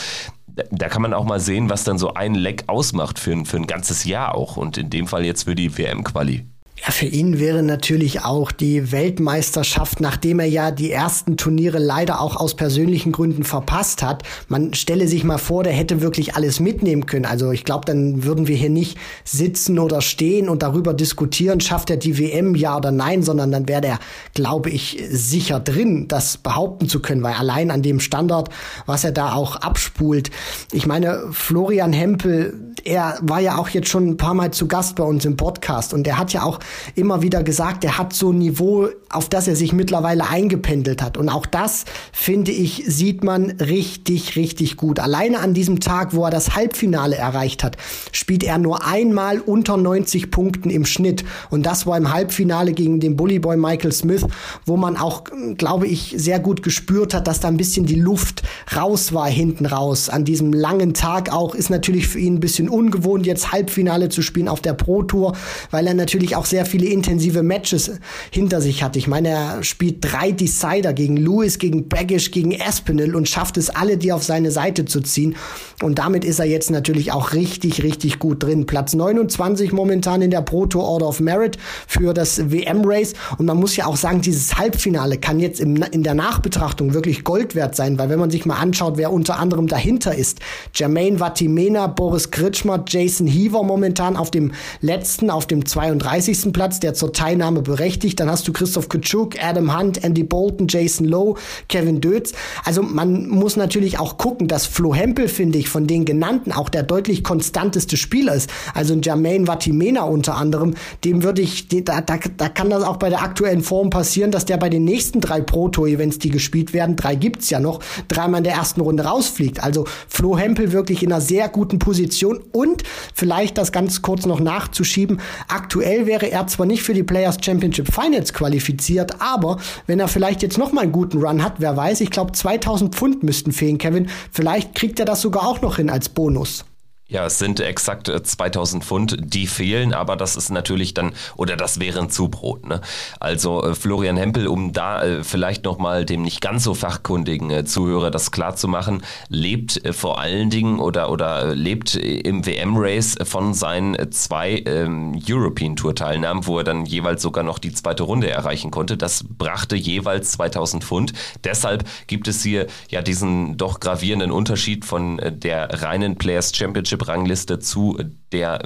[0.70, 3.66] da kann man auch mal sehen, was dann so ein Leck ausmacht für, für ein
[3.66, 6.46] ganzes Jahr auch und in dem Fall jetzt für die WM-Quali.
[6.82, 12.22] Ja, für ihn wäre natürlich auch die Weltmeisterschaft, nachdem er ja die ersten Turniere leider
[12.22, 14.22] auch aus persönlichen Gründen verpasst hat.
[14.48, 17.26] Man stelle sich mal vor, der hätte wirklich alles mitnehmen können.
[17.26, 21.90] Also ich glaube, dann würden wir hier nicht sitzen oder stehen und darüber diskutieren, schafft
[21.90, 23.98] er die WM ja oder nein, sondern dann wäre der,
[24.32, 28.48] glaube ich, sicher drin, das behaupten zu können, weil allein an dem Standard,
[28.86, 30.30] was er da auch abspult.
[30.72, 34.96] Ich meine, Florian Hempel, er war ja auch jetzt schon ein paar Mal zu Gast
[34.96, 36.58] bei uns im Podcast und er hat ja auch
[36.94, 41.16] immer wieder gesagt, er hat so ein Niveau, auf das er sich mittlerweile eingependelt hat.
[41.16, 44.98] Und auch das, finde ich, sieht man richtig, richtig gut.
[44.98, 47.76] Alleine an diesem Tag, wo er das Halbfinale erreicht hat,
[48.12, 51.24] spielt er nur einmal unter 90 Punkten im Schnitt.
[51.50, 54.26] Und das war im Halbfinale gegen den Bullyboy Michael Smith,
[54.66, 55.24] wo man auch,
[55.56, 58.42] glaube ich, sehr gut gespürt hat, dass da ein bisschen die Luft
[58.76, 60.09] raus war hinten raus.
[60.09, 64.22] An diesem langen Tag auch ist natürlich für ihn ein bisschen ungewohnt, jetzt Halbfinale zu
[64.22, 65.37] spielen auf der Pro Tour,
[65.70, 67.90] weil er natürlich auch sehr sehr viele intensive Matches
[68.31, 68.94] hinter sich hat.
[68.94, 73.70] Ich meine, er spielt drei Decider gegen Lewis, gegen Baggish, gegen Espinel und schafft es
[73.70, 75.37] alle, die auf seine Seite zu ziehen.
[75.83, 78.66] Und damit ist er jetzt natürlich auch richtig, richtig gut drin.
[78.66, 83.14] Platz 29 momentan in der Pro Tour Order of Merit für das WM-Race.
[83.38, 87.25] Und man muss ja auch sagen, dieses Halbfinale kann jetzt im, in der Nachbetrachtung wirklich
[87.25, 90.40] Gold wert sein, weil wenn man sich mal anschaut, wer unter anderem dahinter ist,
[90.75, 96.80] Jermaine Vatimena, Boris Kritschmer, Jason Heaver momentan auf dem letzten, auf dem 32 sechsten Platz,
[96.80, 98.20] der zur Teilnahme berechtigt.
[98.20, 102.32] Dann hast du Christoph Kutschuk, Adam Hunt, Andy Bolton, Jason Lowe, Kevin Dötz.
[102.64, 106.68] Also man muss natürlich auch gucken, dass Flo Hempel, finde ich, von den genannten auch
[106.68, 108.50] der deutlich konstanteste Spieler ist.
[108.74, 112.96] Also ein Jermaine Vatimena unter anderem, dem würde ich, da, da, da kann das auch
[112.96, 116.96] bei der aktuellen Form passieren, dass der bei den nächsten drei Pro-Tour-Events, die gespielt werden,
[116.96, 119.62] drei gibt's ja noch, dreimal in der ersten Runde rausfliegt.
[119.62, 122.82] Also Flo Hempel wirklich in einer sehr guten Position und
[123.14, 125.20] vielleicht das ganz kurz noch nachzuschieben.
[125.48, 130.42] Aktuell wäre er zwar nicht für die Players Championship Finals qualifiziert, aber wenn er vielleicht
[130.42, 133.79] jetzt noch mal einen guten Run hat, wer weiß, ich glaube 2000 Pfund müssten fehlen,
[133.79, 134.09] Kevin.
[134.31, 136.64] Vielleicht kriegt er das sogar auch noch hin als Bonus.
[137.11, 141.57] Ja, es sind exakt 2000 äh, Pfund, die fehlen, aber das ist natürlich dann, oder
[141.57, 142.68] das wäre ein Zubrot.
[142.68, 142.81] Ne?
[143.18, 147.64] Also äh, Florian Hempel, um da äh, vielleicht nochmal dem nicht ganz so fachkundigen äh,
[147.64, 152.46] Zuhörer das klar zu machen, lebt äh, vor allen Dingen oder, oder äh, lebt im
[152.46, 158.05] WM-Race von seinen zwei ähm, European Tour-Teilnahmen, wo er dann jeweils sogar noch die zweite
[158.05, 158.96] Runde erreichen konnte.
[158.96, 161.12] Das brachte jeweils 2000 Pfund.
[161.42, 167.58] Deshalb gibt es hier ja diesen doch gravierenden Unterschied von der reinen Players Championship Championship-Rangliste
[167.58, 167.98] zu
[168.32, 168.60] der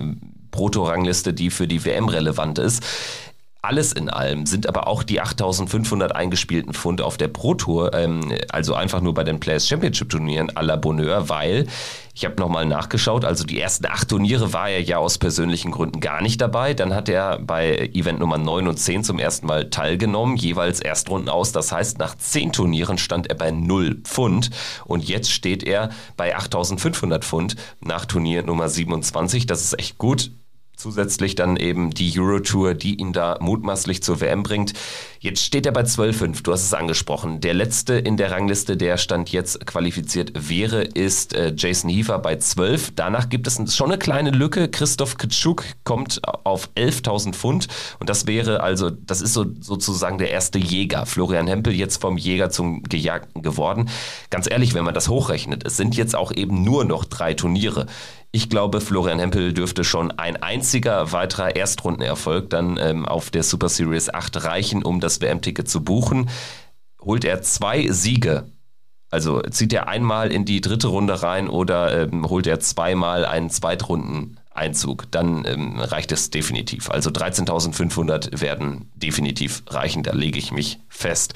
[0.50, 2.82] Proto-Rangliste, die für die WM relevant ist.
[3.64, 8.30] Alles in allem sind aber auch die 8500 eingespielten Pfund auf der Pro Tour, ähm,
[8.50, 11.66] also einfach nur bei den Players Championship Turnieren à la Bonheur, weil
[12.12, 16.00] ich habe nochmal nachgeschaut, also die ersten acht Turniere war er ja aus persönlichen Gründen
[16.00, 16.74] gar nicht dabei.
[16.74, 21.30] Dann hat er bei Event Nummer 9 und 10 zum ersten Mal teilgenommen, jeweils Erstrunden
[21.30, 21.52] aus.
[21.52, 24.50] Das heißt, nach zehn Turnieren stand er bei 0 Pfund
[24.84, 29.46] und jetzt steht er bei 8500 Pfund nach Turnier Nummer 27.
[29.46, 30.30] Das ist echt gut.
[30.76, 34.72] Zusätzlich dann eben die Eurotour, die ihn da mutmaßlich zur WM bringt.
[35.20, 37.40] Jetzt steht er bei 12,5, du hast es angesprochen.
[37.40, 42.36] Der letzte in der Rangliste, der Stand jetzt qualifiziert wäre, ist äh, Jason Hiefer bei
[42.36, 42.92] 12.
[42.94, 44.68] Danach gibt es schon eine kleine Lücke.
[44.68, 47.68] Christoph Kitschuk kommt auf 11.000 Pfund
[48.00, 51.06] und das wäre also, das ist so, sozusagen der erste Jäger.
[51.06, 53.88] Florian Hempel jetzt vom Jäger zum Gejagten geworden.
[54.30, 57.86] Ganz ehrlich, wenn man das hochrechnet, es sind jetzt auch eben nur noch drei Turniere
[58.34, 63.68] Ich glaube, Florian Hempel dürfte schon ein einziger weiterer Erstrundenerfolg dann ähm, auf der Super
[63.68, 66.28] Series 8 reichen, um das WM-Ticket zu buchen.
[67.00, 68.50] Holt er zwei Siege,
[69.08, 73.50] also zieht er einmal in die dritte Runde rein oder ähm, holt er zweimal einen
[73.50, 76.90] Zweitrunden-Einzug, dann ähm, reicht es definitiv.
[76.90, 81.34] Also 13.500 werden definitiv reichen, da lege ich mich fest.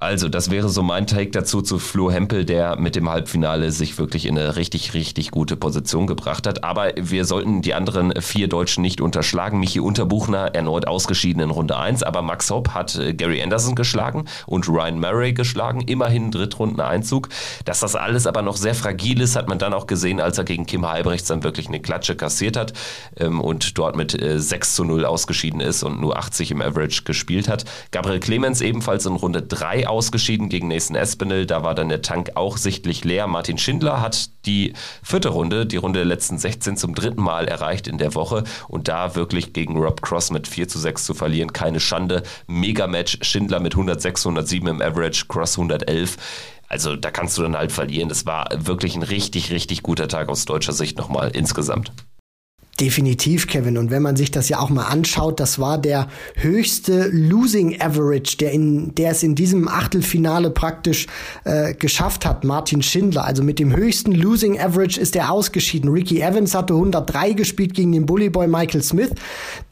[0.00, 3.98] Also, das wäre so mein Take dazu zu Flo Hempel, der mit dem Halbfinale sich
[3.98, 6.62] wirklich in eine richtig, richtig gute Position gebracht hat.
[6.62, 9.58] Aber wir sollten die anderen vier Deutschen nicht unterschlagen.
[9.58, 14.26] Michi Unterbuchner erneut ausgeschieden in Runde 1, aber Max Hopp hat äh, Gary Anderson geschlagen
[14.46, 15.80] und Ryan Murray geschlagen.
[15.80, 17.28] Immerhin Drittrundeneinzug.
[17.64, 20.44] Dass das alles aber noch sehr fragil ist, hat man dann auch gesehen, als er
[20.44, 22.72] gegen Kim Halbrechts dann wirklich eine Klatsche kassiert hat
[23.16, 27.02] ähm, und dort mit 6 äh, zu 0 ausgeschieden ist und nur 80 im Average
[27.02, 27.64] gespielt hat.
[27.90, 31.46] Gabriel Clemens ebenfalls in Runde 3 ausgeschieden gegen Nathan Espinel.
[31.46, 33.26] Da war dann der Tank auch sichtlich leer.
[33.26, 37.88] Martin Schindler hat die vierte Runde, die Runde der letzten 16 zum dritten Mal erreicht
[37.88, 38.44] in der Woche.
[38.68, 42.22] Und da wirklich gegen Rob Cross mit 4 zu 6 zu verlieren, keine Schande.
[42.46, 43.18] Mega-Match.
[43.22, 46.16] Schindler mit 106, 107 im Average, Cross 111.
[46.68, 48.10] Also da kannst du dann halt verlieren.
[48.10, 51.92] Es war wirklich ein richtig, richtig guter Tag aus deutscher Sicht nochmal insgesamt.
[52.80, 53.76] Definitiv, Kevin.
[53.76, 58.36] Und wenn man sich das ja auch mal anschaut, das war der höchste Losing Average,
[58.36, 61.08] der, in, der es in diesem Achtelfinale praktisch
[61.42, 63.24] äh, geschafft hat, Martin Schindler.
[63.24, 65.90] Also mit dem höchsten Losing Average ist er ausgeschieden.
[65.90, 69.10] Ricky Evans hatte 103 gespielt gegen den Bullyboy Michael Smith.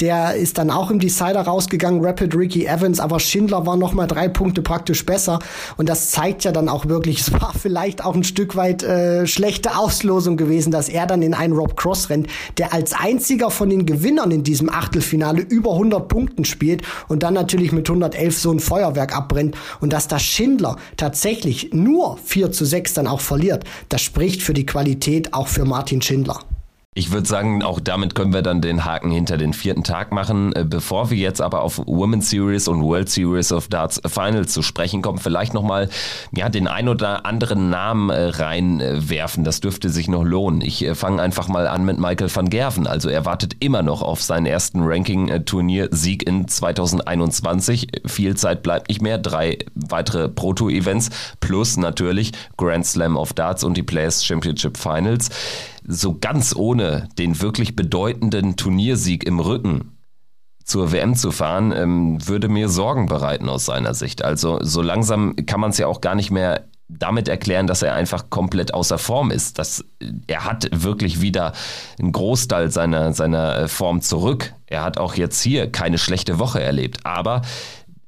[0.00, 4.08] Der ist dann auch im Decider rausgegangen, Rapid Ricky Evans, aber Schindler war noch mal
[4.08, 5.38] drei Punkte praktisch besser.
[5.76, 9.28] Und das zeigt ja dann auch wirklich, es war vielleicht auch ein Stück weit äh,
[9.28, 12.26] schlechte Auslosung gewesen, dass er dann in einen Rob Cross rennt,
[12.58, 17.34] der als einziger von den Gewinnern in diesem Achtelfinale über 100 Punkten spielt und dann
[17.34, 22.64] natürlich mit 111 so ein Feuerwerk abbrennt und dass das Schindler tatsächlich nur 4 zu
[22.64, 26.40] 6 dann auch verliert, das spricht für die Qualität auch für Martin Schindler.
[26.98, 30.54] Ich würde sagen, auch damit können wir dann den Haken hinter den vierten Tag machen.
[30.54, 34.62] Äh, bevor wir jetzt aber auf Women's Series und World Series of Darts Finals zu
[34.62, 35.90] sprechen kommen, vielleicht nochmal
[36.34, 39.44] ja, den ein oder anderen Namen äh, reinwerfen.
[39.44, 40.62] Das dürfte sich noch lohnen.
[40.62, 42.86] Ich äh, fange einfach mal an mit Michael van Gerven.
[42.86, 47.88] Also er wartet immer noch auf seinen ersten Ranking-Turnier-Sieg in 2021.
[48.06, 49.18] Viel Zeit bleibt nicht mehr.
[49.18, 55.28] Drei weitere Proto-Events plus natürlich Grand Slam of Darts und die Players Championship Finals
[55.86, 59.96] so ganz ohne den wirklich bedeutenden Turniersieg im Rücken
[60.64, 64.24] zur WM zu fahren, ähm, würde mir Sorgen bereiten aus seiner Sicht.
[64.24, 67.94] Also so langsam kann man es ja auch gar nicht mehr damit erklären, dass er
[67.94, 69.58] einfach komplett außer Form ist.
[69.58, 69.84] Dass
[70.26, 71.52] er hat wirklich wieder
[71.98, 74.54] einen Großteil seiner, seiner äh, Form zurück.
[74.66, 77.04] Er hat auch jetzt hier keine schlechte Woche erlebt.
[77.04, 77.42] Aber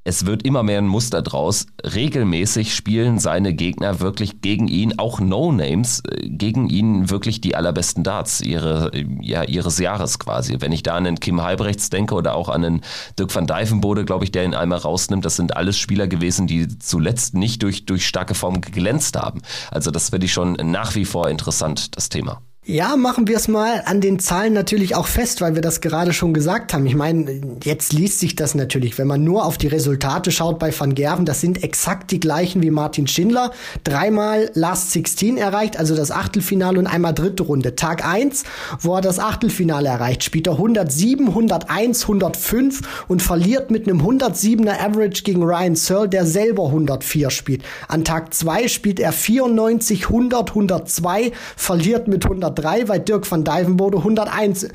[0.09, 1.67] es wird immer mehr ein Muster draus.
[1.83, 8.03] Regelmäßig spielen seine Gegner wirklich gegen ihn, auch No-Names, äh, gegen ihn wirklich die allerbesten
[8.03, 8.91] Darts ihre,
[9.21, 10.55] ja, ihres Jahres quasi.
[10.59, 12.81] Wenn ich da an den Kim Halbrechts denke oder auch an den
[13.19, 16.79] Dirk van Dijvenbode, glaube ich, der ihn einmal rausnimmt, das sind alles Spieler gewesen, die
[16.79, 19.43] zuletzt nicht durch, durch starke Form geglänzt haben.
[19.69, 22.41] Also das finde ich schon nach wie vor interessant, das Thema.
[22.69, 26.13] Ja, machen wir es mal an den Zahlen natürlich auch fest, weil wir das gerade
[26.13, 26.85] schon gesagt haben.
[26.85, 30.71] Ich meine, jetzt liest sich das natürlich, wenn man nur auf die Resultate schaut bei
[30.71, 33.53] Van Gerven, das sind exakt die gleichen wie Martin Schindler.
[33.83, 37.75] Dreimal Last 16 erreicht, also das Achtelfinale und einmal dritte Runde.
[37.75, 38.43] Tag 1,
[38.81, 44.79] wo er das Achtelfinale erreicht, spielt er 107, 101, 105 und verliert mit einem 107er
[44.79, 47.63] Average gegen Ryan Searle, der selber 104 spielt.
[47.87, 53.43] An Tag 2 spielt er 94, 100, 102, verliert mit 103 103, weil Dirk van
[53.43, 54.67] Dijvenbode 101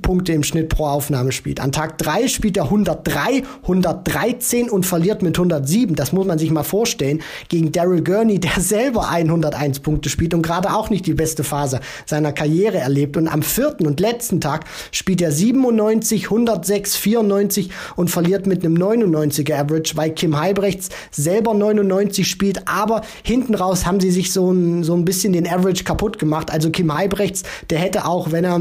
[0.00, 1.60] Punkte im Schnitt pro Aufnahme spielt.
[1.60, 5.94] An Tag 3 spielt er 103, 113 und verliert mit 107.
[5.94, 7.20] Das muss man sich mal vorstellen.
[7.48, 11.80] Gegen Daryl Gurney, der selber 101 Punkte spielt und gerade auch nicht die beste Phase
[12.06, 13.18] seiner Karriere erlebt.
[13.18, 18.76] Und am vierten und letzten Tag spielt er 97, 106, 94 und verliert mit einem
[18.76, 22.66] 99er Average, weil Kim Heibrechts selber 99 spielt.
[22.66, 26.50] Aber hinten raus haben sie sich so ein, so ein bisschen den Average kaputt gemacht.
[26.50, 28.58] Also Kim Heibrechts, der hätte auch, wenn er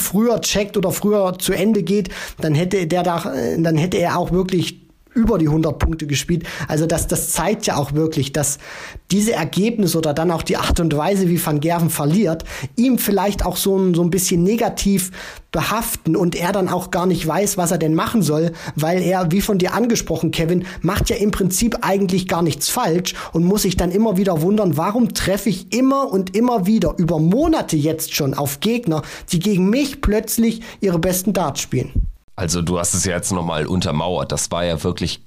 [0.00, 4.18] früher checkt, checkt oder früher zu Ende geht, dann hätte der da, dann hätte er
[4.18, 6.44] auch wirklich über die 100 Punkte gespielt.
[6.68, 8.58] Also das, das zeigt ja auch wirklich, dass
[9.10, 12.44] diese Ergebnisse oder dann auch die Art und Weise, wie Van Gerven verliert,
[12.76, 15.10] ihm vielleicht auch so ein, so ein bisschen negativ
[15.50, 19.32] behaften und er dann auch gar nicht weiß, was er denn machen soll, weil er,
[19.32, 23.62] wie von dir angesprochen, Kevin, macht ja im Prinzip eigentlich gar nichts falsch und muss
[23.62, 28.14] sich dann immer wieder wundern, warum treffe ich immer und immer wieder über Monate jetzt
[28.14, 31.90] schon auf Gegner, die gegen mich plötzlich ihre besten Darts spielen.
[32.40, 34.32] Also du hast es ja jetzt nochmal untermauert.
[34.32, 35.22] Das war ja wirklich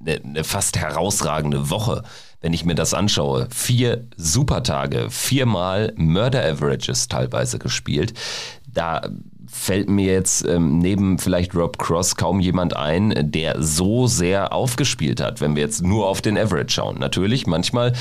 [0.00, 2.02] eine, eine fast herausragende Woche
[2.40, 8.12] wenn ich mir das anschaue, vier Supertage, viermal Murder Averages teilweise gespielt.
[8.66, 9.00] Da
[9.54, 15.20] fällt mir jetzt ähm, neben vielleicht Rob Cross kaum jemand ein, der so sehr aufgespielt
[15.20, 16.98] hat, wenn wir jetzt nur auf den Average schauen.
[16.98, 17.92] Natürlich, manchmal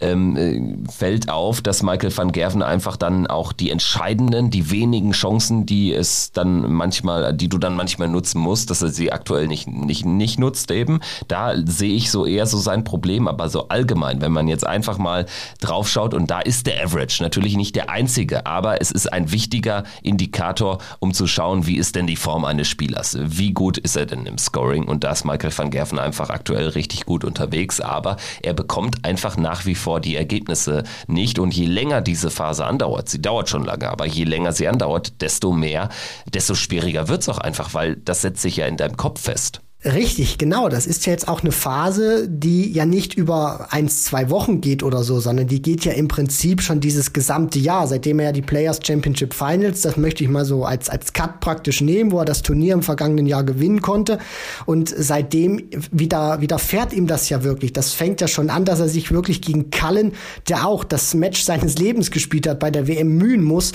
[0.00, 5.12] ähm, äh, fällt auf, dass Michael van Gerven einfach dann auch die entscheidenden, die wenigen
[5.12, 9.48] Chancen, die es dann manchmal, die du dann manchmal nutzen musst, dass er sie aktuell
[9.48, 11.00] nicht, nicht, nicht nutzt eben.
[11.28, 14.96] Da sehe ich so eher so sein Problem, aber so allgemein, wenn man jetzt einfach
[14.96, 15.26] mal
[15.60, 19.30] drauf schaut und da ist der Average natürlich nicht der einzige, aber es ist ein
[19.30, 23.18] wichtiger Indikator, um zu schauen, wie ist denn die Form eines Spielers?
[23.20, 24.84] Wie gut ist er denn im Scoring?
[24.84, 29.36] Und da ist Michael van Gerven einfach aktuell richtig gut unterwegs, aber er bekommt einfach
[29.36, 31.40] nach wie vor die Ergebnisse nicht.
[31.40, 35.20] Und je länger diese Phase andauert, sie dauert schon lange, aber je länger sie andauert,
[35.20, 35.88] desto mehr,
[36.32, 39.60] desto schwieriger wird es auch einfach, weil das setzt sich ja in deinem Kopf fest.
[39.84, 40.68] Richtig, genau.
[40.68, 44.84] Das ist ja jetzt auch eine Phase, die ja nicht über eins, zwei Wochen geht
[44.84, 48.32] oder so, sondern die geht ja im Prinzip schon dieses gesamte Jahr, seitdem er ja
[48.32, 52.20] die Players Championship Finals, das möchte ich mal so als, als Cut praktisch nehmen, wo
[52.20, 54.18] er das Turnier im vergangenen Jahr gewinnen konnte.
[54.66, 57.72] Und seitdem wieder, wieder fährt ihm das ja wirklich.
[57.72, 60.12] Das fängt ja schon an, dass er sich wirklich gegen Cullen,
[60.48, 63.72] der auch das Match seines Lebens gespielt hat, bei der WM mühen muss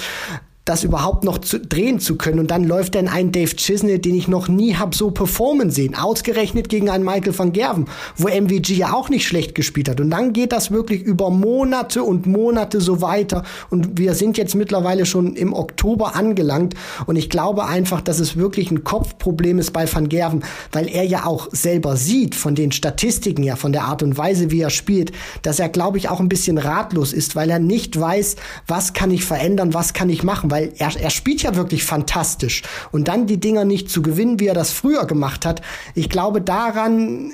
[0.67, 2.39] das überhaupt noch zu, drehen zu können.
[2.39, 5.95] Und dann läuft dann ein Dave Chisney, den ich noch nie hab so performen sehen.
[5.95, 7.85] Ausgerechnet gegen einen Michael van Gerven,
[8.17, 9.99] wo MVG ja auch nicht schlecht gespielt hat.
[10.01, 13.43] Und dann geht das wirklich über Monate und Monate so weiter.
[13.69, 16.75] Und wir sind jetzt mittlerweile schon im Oktober angelangt.
[17.05, 21.03] Und ich glaube einfach, dass es wirklich ein Kopfproblem ist bei van Gerven, weil er
[21.03, 24.69] ja auch selber sieht von den Statistiken ja, von der Art und Weise, wie er
[24.69, 28.35] spielt, dass er, glaube ich, auch ein bisschen ratlos ist, weil er nicht weiß,
[28.67, 32.63] was kann ich verändern, was kann ich machen, weil er, er spielt ja wirklich fantastisch.
[32.91, 35.61] Und dann die Dinger nicht zu gewinnen, wie er das früher gemacht hat,
[35.95, 37.33] ich glaube, daran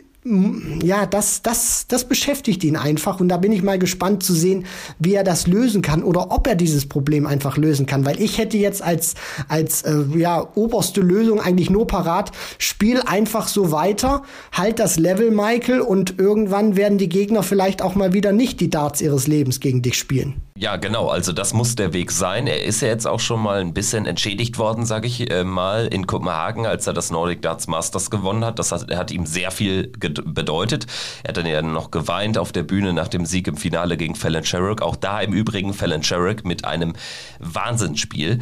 [0.81, 4.65] ja, das, das, das beschäftigt ihn einfach und da bin ich mal gespannt zu sehen,
[4.97, 8.38] wie er das lösen kann oder ob er dieses Problem einfach lösen kann, weil ich
[8.38, 9.15] hätte jetzt als,
[9.49, 15.29] als äh, ja, oberste Lösung eigentlich nur parat, spiel einfach so weiter, halt das Level,
[15.29, 19.59] Michael, und irgendwann werden die Gegner vielleicht auch mal wieder nicht die Darts ihres Lebens
[19.59, 20.36] gegen dich spielen.
[20.56, 21.10] Ja, genau.
[21.10, 22.46] Also das muss der Weg sein.
[22.46, 25.88] Er ist ja jetzt auch schon mal ein bisschen entschädigt worden, sage ich äh, mal,
[25.88, 28.60] in Kopenhagen, als er das Nordic Darts Masters gewonnen hat.
[28.60, 30.86] Das hat, hat ihm sehr viel bedeutet.
[31.24, 34.13] Er hat dann ja noch geweint auf der Bühne nach dem Sieg im Finale gegen
[34.13, 34.84] Fallon Sherrock.
[34.84, 36.94] Auch da im Übrigen Fallon Sherrock mit einem
[37.39, 38.39] Wahnsinnsspiel.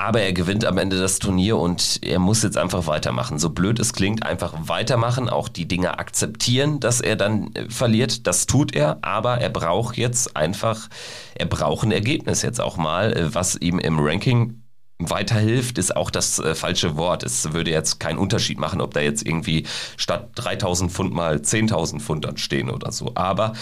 [0.00, 3.40] Aber er gewinnt am Ende das Turnier und er muss jetzt einfach weitermachen.
[3.40, 8.28] So blöd es klingt, einfach weitermachen, auch die Dinge akzeptieren, dass er dann äh, verliert.
[8.28, 10.88] Das tut er, aber er braucht jetzt einfach,
[11.34, 14.62] er braucht ein Ergebnis jetzt auch mal, äh, was ihm im Ranking
[15.00, 17.24] weiterhilft, ist auch das äh, falsche Wort.
[17.24, 22.00] Es würde jetzt keinen Unterschied machen, ob da jetzt irgendwie statt 3000 Pfund mal 10.000
[22.00, 23.12] Pfund dann stehen oder so.
[23.16, 23.54] Aber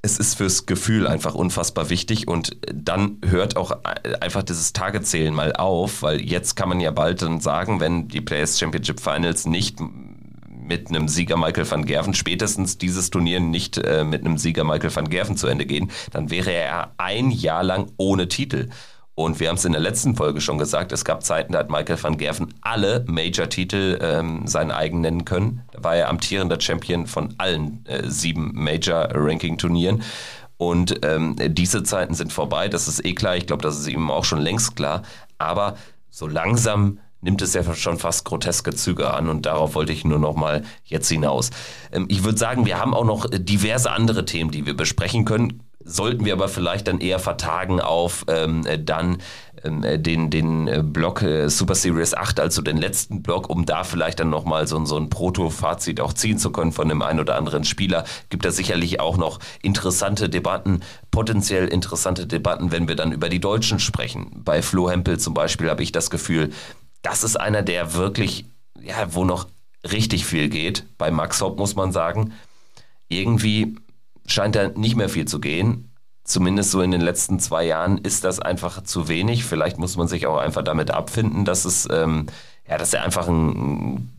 [0.00, 3.72] es ist fürs Gefühl einfach unfassbar wichtig und dann hört auch
[4.20, 8.20] einfach dieses Tagezählen mal auf, weil jetzt kann man ja bald dann sagen, wenn die
[8.20, 9.78] Players Championship Finals nicht
[10.68, 14.94] mit einem Sieger Michael van Gerven, spätestens dieses Turnier nicht äh, mit einem Sieger Michael
[14.94, 18.68] van Gerven zu Ende gehen, dann wäre er ein Jahr lang ohne Titel.
[19.18, 21.70] Und wir haben es in der letzten Folge schon gesagt, es gab Zeiten, da hat
[21.70, 25.62] Michael van Gerven alle Major-Titel ähm, seinen eigen nennen können.
[25.72, 30.04] Da war er amtierender Champion von allen äh, sieben Major-Ranking-Turnieren.
[30.56, 33.34] Und ähm, diese Zeiten sind vorbei, das ist eh klar.
[33.34, 35.02] Ich glaube, das ist ihm auch schon längst klar.
[35.36, 35.74] Aber
[36.10, 40.20] so langsam nimmt es ja schon fast groteske Züge an und darauf wollte ich nur
[40.20, 41.50] noch mal jetzt hinaus.
[41.90, 45.64] Ähm, ich würde sagen, wir haben auch noch diverse andere Themen, die wir besprechen können
[45.88, 49.18] sollten wir aber vielleicht dann eher vertagen auf ähm, dann
[49.64, 53.84] ähm, den, den äh, Block äh, Super Series 8, also den letzten Block, um da
[53.84, 57.36] vielleicht dann nochmal so, so ein Proto-Fazit auch ziehen zu können von dem einen oder
[57.36, 58.04] anderen Spieler.
[58.28, 63.40] Gibt da sicherlich auch noch interessante Debatten, potenziell interessante Debatten, wenn wir dann über die
[63.40, 64.30] Deutschen sprechen.
[64.44, 66.50] Bei Flo Hempel zum Beispiel habe ich das Gefühl,
[67.02, 68.46] das ist einer, der wirklich,
[68.80, 69.46] ja, wo noch
[69.90, 70.84] richtig viel geht.
[70.98, 72.32] Bei Max Hopp muss man sagen,
[73.08, 73.76] irgendwie
[74.28, 75.92] scheint da nicht mehr viel zu gehen.
[76.24, 79.44] Zumindest so in den letzten zwei Jahren ist das einfach zu wenig.
[79.44, 82.26] Vielleicht muss man sich auch einfach damit abfinden, dass es, ähm,
[82.68, 84.10] ja, dass er einfach ein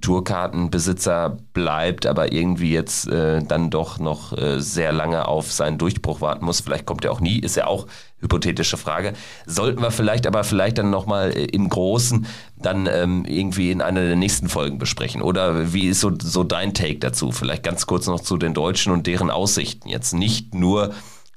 [0.00, 6.20] Tourkartenbesitzer bleibt, aber irgendwie jetzt äh, dann doch noch äh, sehr lange auf seinen Durchbruch
[6.20, 6.60] warten muss.
[6.60, 7.86] Vielleicht kommt er auch nie, ist ja auch
[8.20, 9.14] hypothetische Frage.
[9.46, 12.26] Sollten wir vielleicht aber vielleicht dann nochmal äh, im Großen
[12.56, 15.22] dann ähm, irgendwie in einer der nächsten Folgen besprechen.
[15.22, 17.32] Oder wie ist so, so dein Take dazu?
[17.32, 19.88] Vielleicht ganz kurz noch zu den Deutschen und deren Aussichten.
[19.88, 20.92] Jetzt nicht nur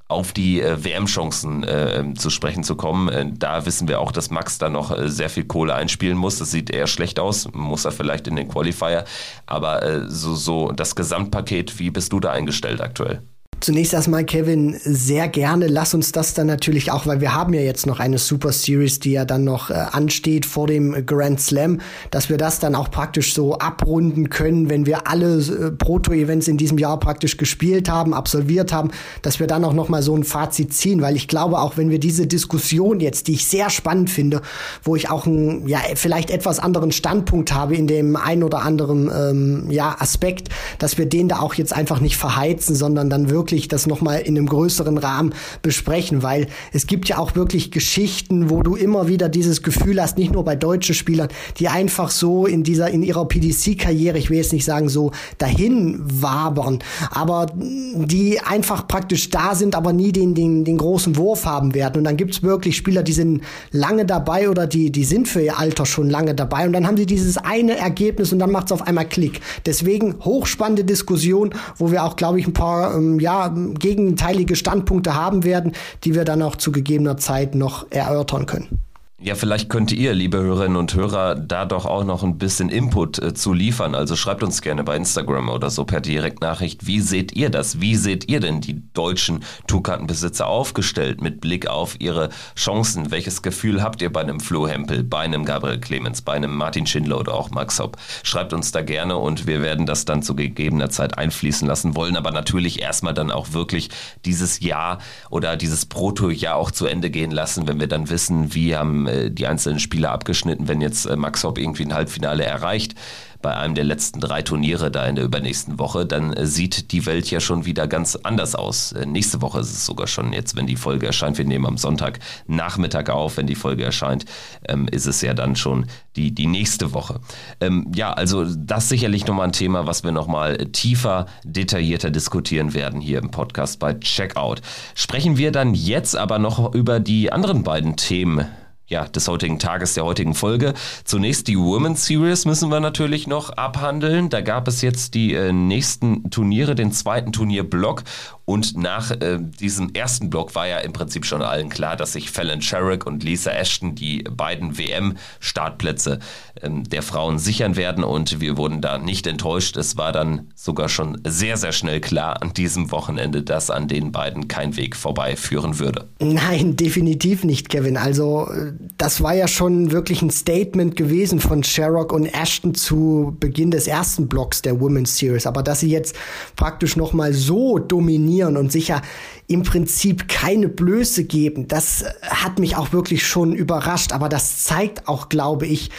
[0.07, 3.09] auf die äh, WM-Chancen äh, zu sprechen zu kommen.
[3.09, 6.39] Äh, da wissen wir auch, dass Max da noch äh, sehr viel Kohle einspielen muss.
[6.39, 9.05] Das sieht eher schlecht aus, muss er vielleicht in den Qualifier.
[9.45, 13.23] Aber äh, so, so das Gesamtpaket, wie bist du da eingestellt aktuell?
[13.63, 15.67] Zunächst erstmal, Kevin, sehr gerne.
[15.67, 18.99] Lass uns das dann natürlich auch, weil wir haben ja jetzt noch eine Super Series,
[18.99, 21.79] die ja dann noch äh, ansteht vor dem Grand Slam,
[22.11, 26.57] dass wir das dann auch praktisch so abrunden können, wenn wir alle äh, Proto-Events in
[26.57, 30.25] diesem Jahr praktisch gespielt haben, absolviert haben, dass wir dann auch noch mal so ein
[30.25, 34.09] Fazit ziehen, weil ich glaube auch, wenn wir diese Diskussion jetzt, die ich sehr spannend
[34.09, 34.41] finde,
[34.83, 39.09] wo ich auch einen, ja, vielleicht etwas anderen Standpunkt habe in dem ein oder anderen,
[39.09, 43.52] ähm, ja, Aspekt, dass wir den da auch jetzt einfach nicht verheizen, sondern dann wirklich
[43.53, 48.49] wirklich das nochmal in einem größeren Rahmen besprechen, weil es gibt ja auch wirklich Geschichten,
[48.49, 51.27] wo du immer wieder dieses Gefühl hast, nicht nur bei deutschen Spielern,
[51.59, 56.01] die einfach so in dieser, in ihrer PDC-Karriere, ich will jetzt nicht sagen so dahin
[56.03, 56.79] wabern,
[57.11, 61.97] aber die einfach praktisch da sind, aber nie den, den, den großen Wurf haben werden.
[61.99, 65.41] Und dann gibt es wirklich Spieler, die sind lange dabei oder die, die sind für
[65.41, 68.67] ihr Alter schon lange dabei und dann haben sie dieses eine Ergebnis und dann macht
[68.67, 69.41] es auf einmal Klick.
[69.67, 75.43] Deswegen hochspannende Diskussion, wo wir auch, glaube ich, ein paar ähm, ja, gegenteilige Standpunkte haben
[75.43, 75.73] werden,
[76.03, 78.79] die wir dann auch zu gegebener Zeit noch erörtern können.
[79.25, 83.19] Ja, vielleicht könnt ihr, liebe Hörerinnen und Hörer, da doch auch noch ein bisschen Input
[83.19, 83.95] äh, zu liefern.
[83.95, 86.87] Also schreibt uns gerne bei Instagram oder so per Direktnachricht.
[86.87, 87.79] Wie seht ihr das?
[87.79, 93.11] Wie seht ihr denn die deutschen Tourkartenbesitzer aufgestellt mit Blick auf ihre Chancen?
[93.11, 96.85] Welches Gefühl habt ihr bei einem Flo Hempel, bei einem Gabriel Clemens, bei einem Martin
[96.85, 97.95] Schindler oder auch Max Hopp?
[98.23, 102.17] Schreibt uns da gerne und wir werden das dann zu gegebener Zeit einfließen lassen wollen.
[102.17, 103.89] Aber natürlich erstmal dann auch wirklich
[104.25, 104.97] dieses Jahr
[105.29, 109.31] oder dieses Proto-Jahr auch zu Ende gehen lassen, wenn wir dann wissen, wie haben äh,
[109.31, 112.95] die einzelnen Spieler abgeschnitten, wenn jetzt äh, Max Hopp irgendwie ein Halbfinale erreicht
[113.43, 117.05] bei einem der letzten drei Turniere da in der übernächsten Woche, dann äh, sieht die
[117.05, 118.95] Welt ja schon wieder ganz anders aus.
[119.05, 121.37] Nächste Woche ist es sogar schon jetzt, wenn die Folge erscheint.
[121.37, 124.25] Wir nehmen am Sonntag Nachmittag auf, wenn die Folge erscheint,
[124.67, 125.85] ähm, ist es ja dann schon
[126.15, 127.19] die, die nächste Woche.
[127.59, 133.01] Ähm, ja, also das sicherlich nochmal ein Thema, was wir nochmal tiefer, detaillierter diskutieren werden
[133.01, 134.61] hier im Podcast bei Checkout.
[134.95, 138.45] Sprechen wir dann jetzt aber noch über die anderen beiden Themen
[138.93, 140.75] ja, des heutigen Tages, der heutigen Folge.
[141.03, 144.29] Zunächst die Women's Series müssen wir natürlich noch abhandeln.
[144.29, 148.03] Da gab es jetzt die äh, nächsten Turniere, den zweiten Turnierblock
[148.45, 152.29] und nach äh, diesem ersten Block war ja im Prinzip schon allen klar, dass sich
[152.29, 156.19] Fallon Sherrick und Lisa Ashton die beiden WM-Startplätze
[156.61, 158.03] ähm, der Frauen sichern werden.
[158.03, 159.77] Und wir wurden da nicht enttäuscht.
[159.77, 164.11] Es war dann sogar schon sehr, sehr schnell klar an diesem Wochenende, dass an den
[164.11, 166.09] beiden kein Weg vorbei führen würde.
[166.19, 167.95] Nein, definitiv nicht, Kevin.
[167.95, 168.49] Also
[168.97, 173.87] das war ja schon wirklich ein Statement gewesen von Sherrock und Ashton zu Beginn des
[173.87, 175.47] ersten Blocks der Women's Series.
[175.47, 176.17] Aber dass sie jetzt
[176.57, 179.01] praktisch noch mal so dominieren, trainieren und sicher
[179.47, 184.13] im Prinzip keine Blöße geben, das hat mich auch wirklich schon überrascht.
[184.13, 185.91] Aber das zeigt auch, glaube ich,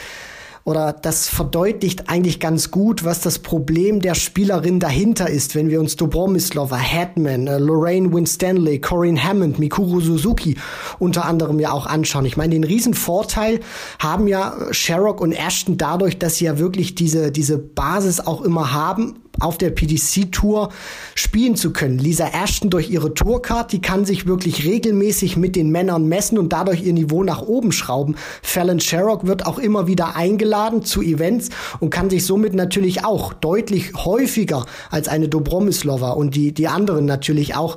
[0.65, 5.79] oder das verdeutlicht eigentlich ganz gut, was das Problem der Spielerin dahinter ist, wenn wir
[5.79, 10.57] uns Dobromislova, Hetman, äh, Lorraine Winstanley, Corinne Hammond, Mikuru Suzuki
[10.99, 12.25] unter anderem ja auch anschauen.
[12.25, 13.61] Ich meine, den riesen Vorteil
[13.99, 18.73] haben ja Sherrock und Ashton dadurch, dass sie ja wirklich diese, diese Basis auch immer
[18.73, 20.71] haben, auf der PDC-Tour
[21.15, 21.99] spielen zu können.
[21.99, 26.53] Lisa Ashton durch ihre Tourcard, die kann sich wirklich regelmäßig mit den Männern messen und
[26.53, 28.17] dadurch ihr Niveau nach oben schrauben.
[28.43, 33.33] Fallon Sherrock wird auch immer wieder eingeladen zu Events und kann sich somit natürlich auch
[33.33, 37.77] deutlich häufiger als eine Dobromislova und die, die anderen natürlich auch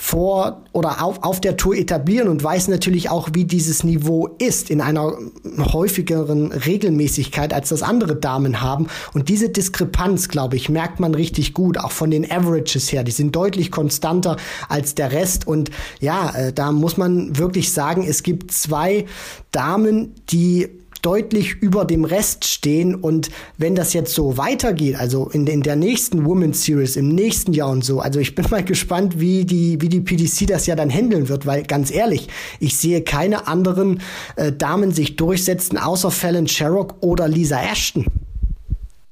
[0.00, 4.70] vor oder auf, auf der Tour etablieren und weiß natürlich auch, wie dieses Niveau ist
[4.70, 5.12] in einer
[5.58, 8.86] häufigeren Regelmäßigkeit, als das andere Damen haben.
[9.12, 13.02] Und diese Diskrepanz, glaube ich, merkt man richtig gut, auch von den Averages her.
[13.02, 14.36] Die sind deutlich konstanter
[14.68, 15.48] als der Rest.
[15.48, 19.04] Und ja, äh, da muss man wirklich sagen, es gibt zwei
[19.50, 20.68] Damen, die
[21.02, 22.94] deutlich über dem Rest stehen.
[22.94, 27.52] Und wenn das jetzt so weitergeht, also in, in der nächsten Women's Series, im nächsten
[27.52, 30.76] Jahr und so, also ich bin mal gespannt, wie die, wie die PDC das ja
[30.76, 32.28] dann handeln wird, weil ganz ehrlich,
[32.60, 34.00] ich sehe keine anderen
[34.36, 38.06] äh, Damen sich durchsetzen, außer Fallon Sherrock oder Lisa Ashton.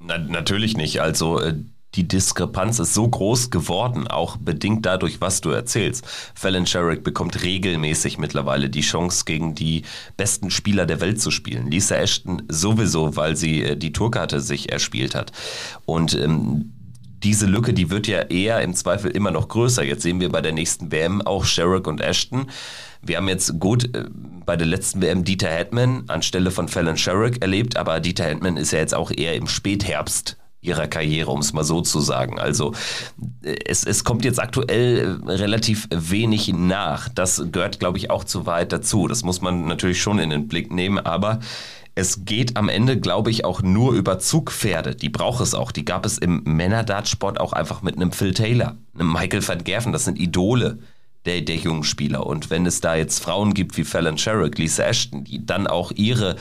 [0.01, 1.01] Na, natürlich nicht.
[1.01, 1.55] Also äh,
[1.97, 6.07] die Diskrepanz ist so groß geworden, auch bedingt dadurch, was du erzählst.
[6.34, 9.82] Fallon Sherrick bekommt regelmäßig mittlerweile die Chance, gegen die
[10.16, 11.70] besten Spieler der Welt zu spielen.
[11.70, 15.32] Lisa Ashton sowieso, weil sie äh, die Tourkarte sich erspielt hat.
[15.86, 16.72] Und ähm,
[17.22, 19.82] diese Lücke, die wird ja eher im Zweifel immer noch größer.
[19.82, 22.47] Jetzt sehen wir bei der nächsten WM auch Sherrick und Ashton.
[23.01, 24.05] Wir haben jetzt gut äh,
[24.44, 28.72] bei der letzten WM Dieter Hetman anstelle von Fallon Sherrick erlebt, aber Dieter Hetman ist
[28.72, 30.36] ja jetzt auch eher im Spätherbst
[30.66, 32.38] ihrer Karriere, um es mal so zu sagen.
[32.38, 32.72] Also
[33.42, 37.08] äh, es, es kommt jetzt aktuell äh, relativ wenig nach.
[37.08, 39.08] Das gehört, glaube ich, auch zu weit dazu.
[39.08, 41.40] Das muss man natürlich schon in den Blick nehmen, aber
[41.98, 44.94] es geht am Ende, glaube ich, auch nur über Zugpferde.
[44.94, 45.72] Die braucht es auch.
[45.72, 49.92] Die gab es im Männerdartsport auch einfach mit einem Phil Taylor, einem Michael van Gerven.
[49.92, 50.78] Das sind Idole
[51.26, 52.26] der, der jungen Spieler.
[52.26, 55.90] Und wenn es da jetzt Frauen gibt wie Fallon Sherrick, Lisa Ashton, die dann auch
[55.90, 56.36] ihre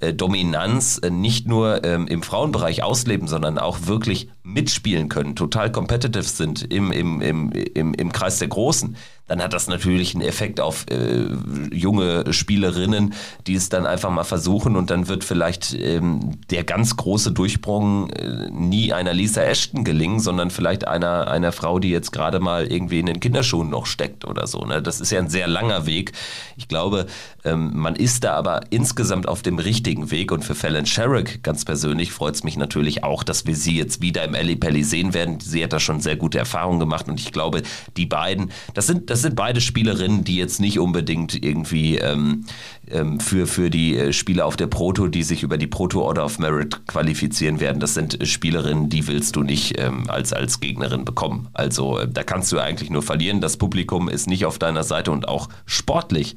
[0.00, 5.70] äh, Dominanz äh, nicht nur ähm, im Frauenbereich ausleben, sondern auch wirklich mitspielen können, total
[5.70, 8.96] competitive sind im, im, im, im, im Kreis der Großen,
[9.30, 11.28] dann hat das natürlich einen Effekt auf äh,
[11.72, 13.14] junge Spielerinnen,
[13.46, 18.08] die es dann einfach mal versuchen und dann wird vielleicht ähm, der ganz große Durchbruch
[18.08, 22.66] äh, nie einer Lisa Ashton gelingen, sondern vielleicht einer, einer Frau, die jetzt gerade mal
[22.66, 24.64] irgendwie in den Kinderschuhen noch steckt oder so.
[24.64, 24.82] Ne?
[24.82, 26.10] Das ist ja ein sehr langer Weg.
[26.56, 27.06] Ich glaube,
[27.44, 31.64] ähm, man ist da aber insgesamt auf dem richtigen Weg und für Fallon Sherrick ganz
[31.64, 35.14] persönlich freut es mich natürlich auch, dass wir sie jetzt wieder im Ali Pelli sehen
[35.14, 35.40] werden.
[35.40, 37.62] Sie hat da schon sehr gute Erfahrungen gemacht und ich glaube,
[37.96, 42.44] die beiden, das sind, das sind beide Spielerinnen, die jetzt nicht unbedingt irgendwie ähm,
[42.88, 46.24] ähm, für, für die äh, Spieler auf der Proto, die sich über die Proto Order
[46.24, 47.80] of Merit qualifizieren werden.
[47.80, 51.48] Das sind Spielerinnen, die willst du nicht ähm, als, als Gegnerin bekommen.
[51.52, 53.40] Also äh, da kannst du eigentlich nur verlieren.
[53.40, 56.36] Das Publikum ist nicht auf deiner Seite und auch sportlich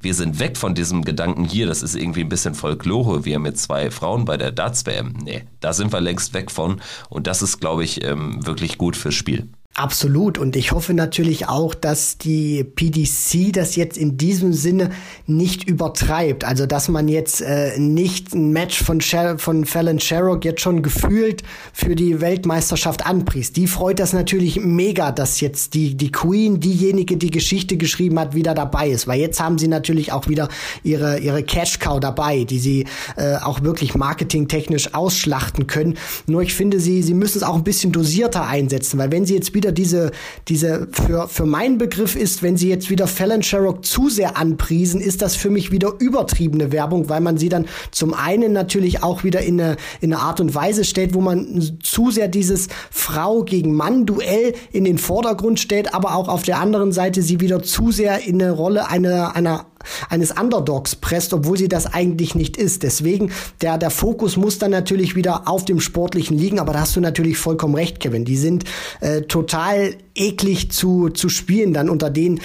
[0.00, 3.62] wir sind weg von diesem Gedanken hier, das ist irgendwie ein bisschen Folklore, wir jetzt
[3.62, 5.14] zwei Frauen bei der Darts-WM.
[5.22, 8.96] Nee, da sind wir längst weg von und das ist, glaube ich, ähm, wirklich gut
[8.96, 9.48] fürs Spiel.
[9.78, 10.38] Absolut.
[10.38, 14.90] Und ich hoffe natürlich auch, dass die PDC das jetzt in diesem Sinne
[15.28, 16.44] nicht übertreibt.
[16.44, 20.82] Also, dass man jetzt äh, nicht ein Match von, Sher von Fallon Sherrock jetzt schon
[20.82, 23.56] gefühlt für die Weltmeisterschaft anpriest.
[23.56, 28.34] Die freut das natürlich mega, dass jetzt die, die Queen, diejenige, die Geschichte geschrieben hat,
[28.34, 29.06] wieder dabei ist.
[29.06, 30.48] Weil jetzt haben sie natürlich auch wieder
[30.82, 35.96] ihre, ihre Cash Cow dabei, die sie äh, auch wirklich marketingtechnisch ausschlachten können.
[36.26, 39.36] Nur ich finde, sie, sie müssen es auch ein bisschen dosierter einsetzen, weil wenn sie
[39.36, 40.10] jetzt wieder wieder diese,
[40.48, 45.00] diese für, für meinen Begriff ist, wenn sie jetzt wieder Fallon Sherrock zu sehr anpriesen,
[45.00, 49.24] ist das für mich wieder übertriebene Werbung, weil man sie dann zum einen natürlich auch
[49.24, 53.42] wieder in eine, in eine Art und Weise stellt, wo man zu sehr dieses Frau
[53.42, 57.62] gegen Mann Duell in den Vordergrund stellt, aber auch auf der anderen Seite sie wieder
[57.62, 59.66] zu sehr in eine Rolle einer, einer
[60.08, 62.82] eines Underdogs presst, obwohl sie das eigentlich nicht ist.
[62.82, 66.96] Deswegen, der, der Fokus muss dann natürlich wieder auf dem Sportlichen liegen, aber da hast
[66.96, 68.24] du natürlich vollkommen recht, Kevin.
[68.24, 68.64] Die sind
[69.00, 72.40] äh, total eklig zu, zu spielen, dann unter den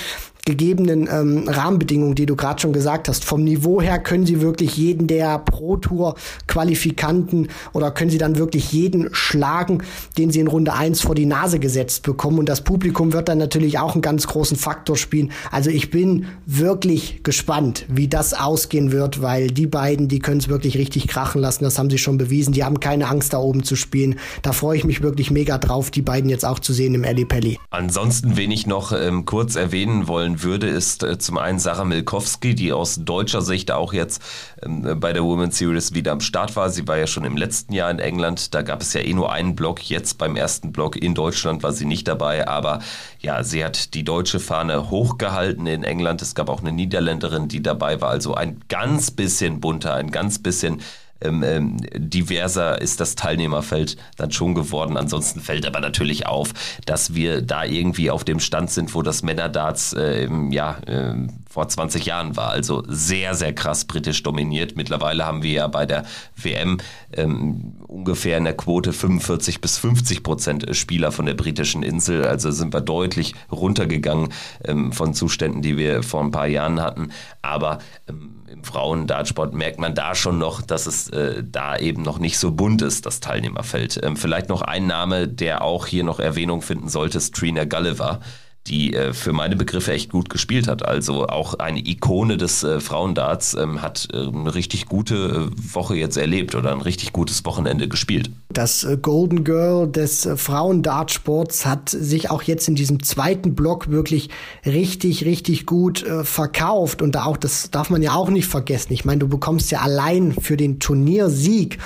[0.46, 3.24] gegebenen ähm, Rahmenbedingungen, die du gerade schon gesagt hast.
[3.24, 6.16] Vom Niveau her können sie wirklich jeden der Pro Tour
[6.48, 9.84] Qualifikanten oder können sie dann wirklich jeden schlagen,
[10.18, 12.40] den sie in Runde 1 vor die Nase gesetzt bekommen.
[12.40, 15.32] Und das Publikum wird dann natürlich auch einen ganz großen Faktor spielen.
[15.50, 20.50] Also ich bin wirklich gespannt, wie das ausgehen wird, weil die beiden, die können es
[20.50, 21.64] wirklich richtig krachen lassen.
[21.64, 22.52] Das haben sie schon bewiesen.
[22.52, 24.20] Die haben keine Angst, da oben zu spielen.
[24.42, 27.24] Da freue ich mich wirklich mega drauf, die beiden jetzt auch zu sehen im Ali
[27.24, 27.60] Pelli.
[27.70, 31.86] Ansonsten, wen ich noch ähm, kurz erwähnen wollen empfehlen würde, ist äh, zum einen Sarah
[31.86, 34.22] Milkowski, die aus deutscher Sicht auch jetzt
[34.62, 36.70] ähm, bei der Women's Series wieder am Start war.
[36.70, 38.54] Sie war ja schon im letzten Jahr in England.
[38.54, 39.90] Da gab es ja eh nur einen Block.
[39.90, 42.48] Jetzt beim ersten Block in Deutschland war sie nicht dabei.
[42.48, 42.80] Aber
[43.20, 46.22] ja, sie hat die deutsche Fahne hochgehalten in England.
[46.22, 48.10] Es gab auch eine Niederländerin, die dabei war.
[48.10, 50.82] Also ein ganz bisschen bunter, ein ganz bisschen
[51.24, 54.98] ähm, ähm, diverser ist das Teilnehmerfeld dann schon geworden.
[54.98, 56.54] Ansonsten fällt aber natürlich auf,
[56.86, 61.16] dass wir da irgendwie auf dem Stand sind, wo das Männerdarts äh, ja, äh,
[61.50, 62.50] vor 20 Jahren war.
[62.50, 64.76] Also sehr, sehr krass britisch dominiert.
[64.76, 66.04] Mittlerweile haben wir ja bei der
[66.36, 66.80] WM
[67.14, 72.26] ähm, ungefähr in der Quote 45 bis 50 Prozent Spieler von der britischen Insel.
[72.26, 74.30] Also sind wir deutlich runtergegangen
[74.66, 77.10] ähm, von Zuständen, die wir vor ein paar Jahren hatten.
[77.42, 82.20] Aber ähm, im Frauen-Dartsport merkt man da schon noch, dass es äh, da eben noch
[82.20, 84.00] nicht so bunt ist, das Teilnehmerfeld.
[84.04, 88.20] Ähm, vielleicht noch ein Name, der auch hier noch Erwähnung finden sollte, ist Trina Gulliver
[88.68, 90.86] die äh, für meine Begriffe echt gut gespielt hat.
[90.86, 95.96] Also auch eine Ikone des äh, Frauendarts ähm, hat äh, eine richtig gute äh, Woche
[95.96, 98.30] jetzt erlebt oder ein richtig gutes Wochenende gespielt.
[98.50, 103.90] Das äh, Golden Girl des äh, Frauendartsports hat sich auch jetzt in diesem zweiten Block
[103.90, 104.30] wirklich
[104.66, 107.02] richtig, richtig gut äh, verkauft.
[107.02, 108.94] Und da auch, das darf man ja auch nicht vergessen.
[108.94, 111.80] Ich meine, du bekommst ja allein für den Turniersieg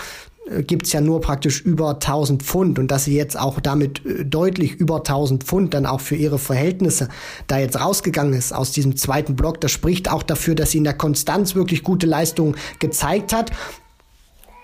[0.64, 4.74] gibt's ja nur praktisch über 1000 Pfund und dass sie jetzt auch damit äh, deutlich
[4.76, 7.10] über 1000 Pfund dann auch für ihre Verhältnisse
[7.48, 10.84] da jetzt rausgegangen ist aus diesem zweiten Block, das spricht auch dafür, dass sie in
[10.84, 13.52] der Konstanz wirklich gute Leistungen gezeigt hat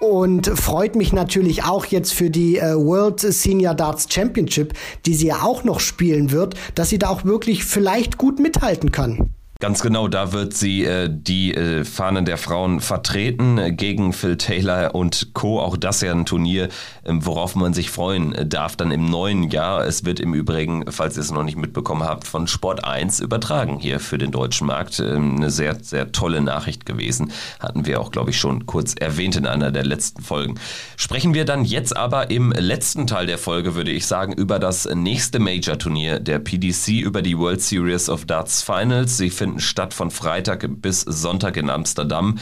[0.04, 4.74] und freut mich natürlich auch jetzt für die äh, World Senior Darts Championship,
[5.06, 8.92] die sie ja auch noch spielen wird, dass sie da auch wirklich vielleicht gut mithalten
[8.92, 9.34] kann.
[9.64, 14.36] Ganz genau, da wird sie äh, die äh, Fahnen der Frauen vertreten äh, gegen Phil
[14.36, 15.62] Taylor und Co.
[15.62, 16.68] Auch das ja ein Turnier,
[17.06, 19.88] ähm, worauf man sich freuen äh, darf dann im neuen Jahr.
[19.88, 23.80] Es wird im Übrigen, falls ihr es noch nicht mitbekommen habt, von Sport 1 übertragen
[23.80, 25.00] hier für den deutschen Markt.
[25.00, 27.32] Ähm, eine sehr, sehr tolle Nachricht gewesen.
[27.62, 30.56] Hatten wir auch, glaube ich, schon kurz erwähnt in einer der letzten Folgen.
[30.98, 34.90] Sprechen wir dann jetzt aber im letzten Teil der Folge, würde ich sagen, über das
[34.94, 39.16] nächste Major-Turnier der PDC, über die World Series of Darts Finals.
[39.16, 42.40] Sie finden finden statt von Freitag bis Sonntag in Amsterdam.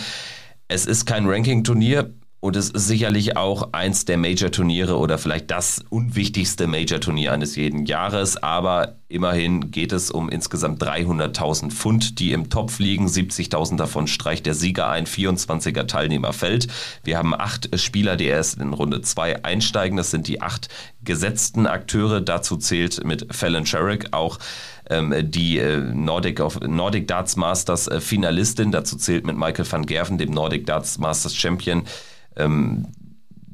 [0.67, 2.13] Es ist kein Ranking-Turnier.
[2.43, 7.85] Und es ist sicherlich auch eins der Major-Turniere oder vielleicht das unwichtigste Major-Turnier eines jeden
[7.85, 8.35] Jahres.
[8.35, 13.05] Aber immerhin geht es um insgesamt 300.000 Pfund, die im Topf liegen.
[13.05, 15.05] 70.000 davon streicht der Sieger ein.
[15.05, 16.67] 24er Teilnehmerfeld.
[17.03, 19.97] Wir haben acht Spieler, die erst in Runde zwei einsteigen.
[19.97, 20.67] Das sind die acht
[21.03, 22.21] gesetzten Akteure.
[22.21, 24.39] Dazu zählt mit Fallon Sherrick auch
[25.23, 28.71] die äh, Nordic, of, Nordic Darts Masters äh, Finalistin.
[28.71, 31.83] Dazu zählt mit Michael van Gerven, dem Nordic Darts Masters Champion,
[32.35, 32.87] ähm,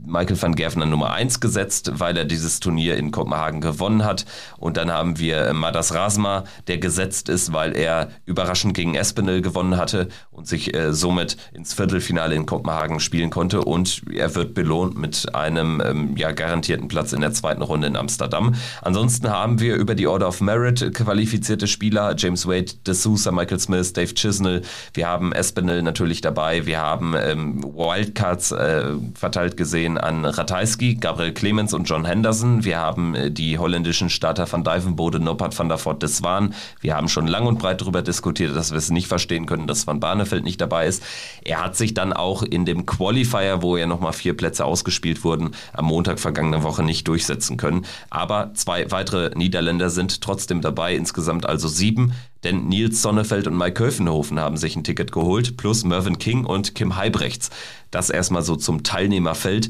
[0.07, 4.25] Michael van Gerven an Nummer 1 gesetzt, weil er dieses Turnier in Kopenhagen gewonnen hat.
[4.57, 9.41] Und dann haben wir äh, Madas Rasma, der gesetzt ist, weil er überraschend gegen Espinel
[9.41, 13.61] gewonnen hatte und sich äh, somit ins Viertelfinale in Kopenhagen spielen konnte.
[13.61, 17.97] Und er wird belohnt mit einem ähm, ja, garantierten Platz in der zweiten Runde in
[17.97, 18.55] Amsterdam.
[18.81, 23.59] Ansonsten haben wir über die Order of Merit qualifizierte Spieler, James Wade, De Sousa, Michael
[23.59, 24.61] Smith, Dave Chisnell.
[24.93, 26.65] Wir haben Espinel natürlich dabei.
[26.65, 32.63] Wir haben ähm, Wildcards äh, verteilt gesehen an Ratajski, Gabriel Clemens und John Henderson.
[32.63, 36.53] Wir haben äh, die holländischen Starter van Dijvenbode, Noppert van der Voort, des Waan.
[36.81, 39.87] Wir haben schon lang und breit darüber diskutiert, dass wir es nicht verstehen können, dass
[39.87, 41.03] Van Barneveld nicht dabei ist.
[41.43, 45.51] Er hat sich dann auch in dem Qualifier, wo ja nochmal vier Plätze ausgespielt wurden,
[45.73, 47.85] am Montag vergangene Woche nicht durchsetzen können.
[48.09, 52.13] Aber zwei weitere Niederländer sind trotzdem dabei, insgesamt also sieben.
[52.47, 56.75] Denn Nils Sonnefeld und Mike Köfenhofen haben sich ein Ticket geholt, plus Mervyn King und
[56.75, 57.49] Kim Heibrechts.
[57.91, 59.67] Das erstmal so zum Teilnehmerfeld.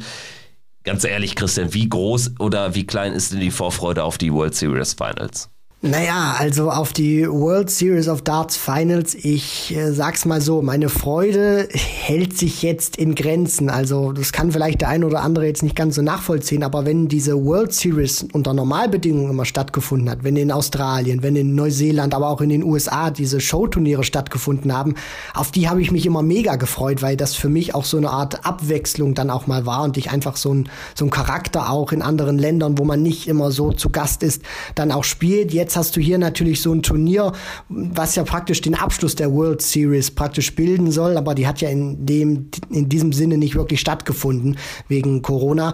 [0.83, 4.53] Ganz ehrlich, Christian, wie groß oder wie klein ist denn die Vorfreude auf die World
[4.53, 5.49] Series Finals?
[5.83, 10.89] Naja, also auf die World Series of Darts Finals, ich äh, sag's mal so, meine
[10.89, 13.69] Freude hält sich jetzt in Grenzen.
[13.69, 17.07] Also das kann vielleicht der eine oder andere jetzt nicht ganz so nachvollziehen, aber wenn
[17.07, 22.29] diese World Series unter Normalbedingungen immer stattgefunden hat, wenn in Australien, wenn in Neuseeland, aber
[22.29, 24.95] auch in den USA diese Showturniere stattgefunden haben,
[25.35, 28.09] auf die habe ich mich immer mega gefreut, weil das für mich auch so eine
[28.09, 31.91] Art Abwechslung dann auch mal war und ich einfach so ein, so ein Charakter auch
[31.91, 34.41] in anderen Ländern, wo man nicht immer so zu Gast ist,
[34.73, 35.53] dann auch spielt.
[35.53, 37.33] Jetzt hast du hier natürlich so ein Turnier,
[37.69, 41.69] was ja praktisch den Abschluss der World Series praktisch bilden soll, aber die hat ja
[41.69, 44.57] in dem, in diesem Sinne nicht wirklich stattgefunden
[44.87, 45.73] wegen Corona.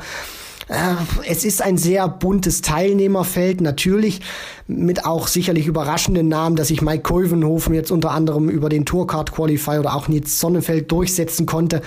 [0.68, 0.96] Äh,
[1.28, 4.22] es ist ein sehr buntes Teilnehmerfeld, natürlich
[4.68, 9.32] mit auch sicherlich überraschenden Namen, dass sich Mike Kolvenhofen jetzt unter anderem über den Tourcard
[9.32, 11.82] Qualifier oder auch Nils Sonnefeld durchsetzen konnte.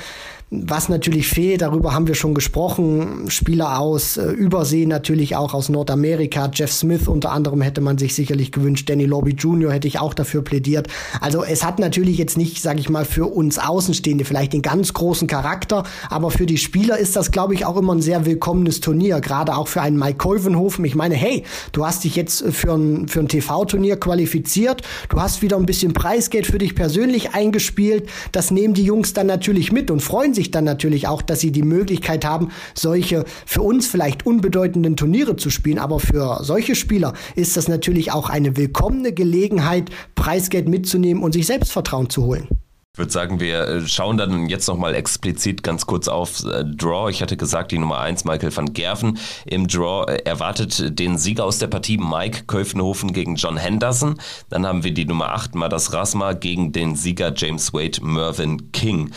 [0.51, 5.68] Was natürlich fehlt, darüber haben wir schon gesprochen, Spieler aus äh, Übersee natürlich auch aus
[5.68, 9.72] Nordamerika, Jeff Smith unter anderem hätte man sich sicherlich gewünscht, Danny Lobby Jr.
[9.72, 10.86] hätte ich auch dafür plädiert.
[11.20, 14.92] Also es hat natürlich jetzt nicht, sage ich mal, für uns Außenstehende vielleicht den ganz
[14.92, 18.80] großen Charakter, aber für die Spieler ist das, glaube ich, auch immer ein sehr willkommenes
[18.80, 20.84] Turnier, gerade auch für einen Mike Kolvenhofen.
[20.84, 21.42] Ich meine, hey,
[21.72, 25.92] du hast dich jetzt für ein, für ein TV-Turnier qualifiziert, du hast wieder ein bisschen
[25.92, 30.53] Preisgeld für dich persönlich eingespielt, das nehmen die Jungs dann natürlich mit und freuen sich
[30.53, 35.51] dann natürlich auch, dass sie die Möglichkeit haben, solche für uns vielleicht unbedeutenden Turniere zu
[35.51, 35.78] spielen.
[35.78, 41.47] Aber für solche Spieler ist das natürlich auch eine willkommene Gelegenheit, Preisgeld mitzunehmen und sich
[41.47, 42.49] Selbstvertrauen zu holen.
[42.97, 47.11] Ich würde sagen, wir äh, schauen dann jetzt nochmal explizit ganz kurz auf äh, Draw.
[47.11, 49.18] Ich hatte gesagt, die Nummer 1, Michael van Gerven.
[49.45, 54.14] Im Draw äh, erwartet den Sieger aus der Partie Mike Köfenhofen gegen John Henderson.
[54.49, 59.11] Dann haben wir die Nummer 8, Madas Rasma, gegen den Sieger James Wade Mervyn King.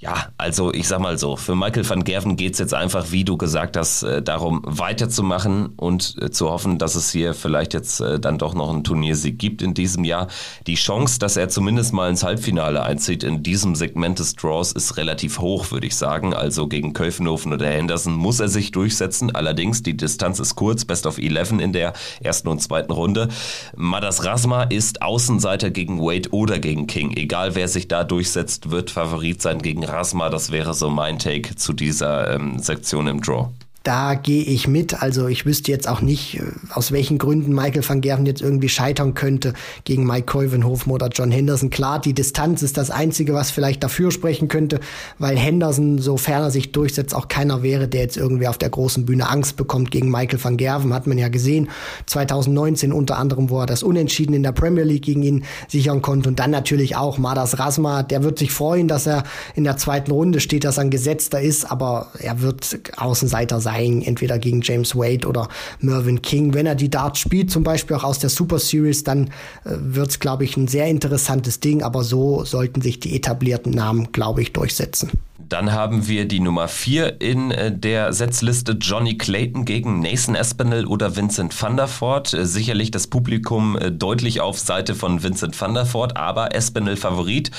[0.00, 3.36] Ja, also ich sag mal so, für Michael van Gerven geht's jetzt einfach, wie du
[3.36, 8.20] gesagt hast, äh, darum weiterzumachen und äh, zu hoffen, dass es hier vielleicht jetzt äh,
[8.20, 10.28] dann doch noch einen Turniersieg gibt in diesem Jahr.
[10.68, 14.98] Die Chance, dass er zumindest mal ins Halbfinale einzieht in diesem Segment des Draws, ist
[14.98, 16.32] relativ hoch, würde ich sagen.
[16.32, 19.34] Also gegen Köfenhofen oder Henderson muss er sich durchsetzen.
[19.34, 23.30] Allerdings, die Distanz ist kurz, Best of 11 in der ersten und zweiten Runde.
[23.74, 27.16] Madas Rasma ist Außenseiter gegen Wade oder gegen King.
[27.16, 30.28] Egal wer sich da durchsetzt, wird Favorit sein gegen Rasma.
[30.30, 33.50] Das wäre so mein Take zu dieser ähm, Sektion im Draw.
[33.88, 35.02] Da gehe ich mit.
[35.02, 36.42] Also ich wüsste jetzt auch nicht, äh,
[36.74, 41.30] aus welchen Gründen Michael van Gerven jetzt irgendwie scheitern könnte gegen Mike Keuvenhofen oder John
[41.30, 41.70] Henderson.
[41.70, 44.80] Klar, die Distanz ist das Einzige, was vielleicht dafür sprechen könnte,
[45.18, 49.06] weil Henderson, sofern er sich durchsetzt, auch keiner wäre, der jetzt irgendwie auf der großen
[49.06, 50.92] Bühne Angst bekommt gegen Michael van Gerven.
[50.92, 51.70] Hat man ja gesehen,
[52.04, 56.28] 2019 unter anderem, wo er das Unentschieden in der Premier League gegen ihn sichern konnte.
[56.28, 59.24] Und dann natürlich auch Madas Rasma, der wird sich freuen, dass er
[59.54, 63.77] in der zweiten Runde steht, dass er ein Gesetzter ist, aber er wird Außenseiter sein
[63.78, 65.48] Flying, entweder gegen James Wade oder
[65.80, 66.54] Mervyn King.
[66.54, 69.28] Wenn er die Darts spielt, zum Beispiel auch aus der Super Series, dann
[69.64, 73.72] äh, wird es, glaube ich, ein sehr interessantes Ding, aber so sollten sich die etablierten
[73.72, 75.10] Namen, glaube ich, durchsetzen.
[75.48, 80.86] Dann haben wir die Nummer 4 in äh, der Setzliste Johnny Clayton gegen Nathan Espinel
[80.86, 82.34] oder Vincent van der Voort.
[82.34, 86.96] Äh, sicherlich das Publikum äh, deutlich auf Seite von Vincent van der Voort, aber Espinel
[86.96, 87.50] Favorit.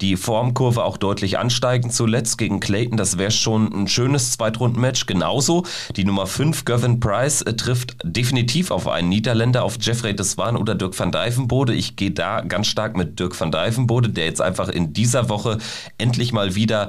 [0.00, 2.96] Die Formkurve auch deutlich ansteigend zuletzt gegen Clayton.
[2.96, 5.06] Das wäre schon ein schönes Zweitrundenmatch.
[5.06, 5.64] Genauso
[5.96, 10.98] die Nummer 5 Gavin Price trifft definitiv auf einen Niederländer, auf Jeffrey Deswan oder Dirk
[10.98, 11.74] van Dijvenbode.
[11.74, 15.58] Ich gehe da ganz stark mit Dirk van Dijvenbode, der jetzt einfach in dieser Woche
[15.98, 16.88] endlich mal wieder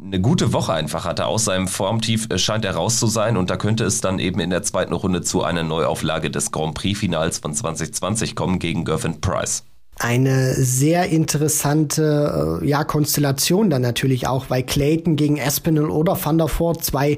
[0.00, 1.26] eine gute Woche einfach hatte.
[1.26, 4.40] Aus seinem Formtief äh, scheint er raus zu sein und da könnte es dann eben
[4.40, 9.20] in der zweiten Runde zu einer Neuauflage des Grand Prix-Finals von 2020 kommen gegen Gervin
[9.20, 9.64] Price
[10.00, 16.38] eine sehr interessante äh, ja, Konstellation dann natürlich auch, weil Clayton gegen Espinel oder Van
[16.38, 17.12] der Voort zwei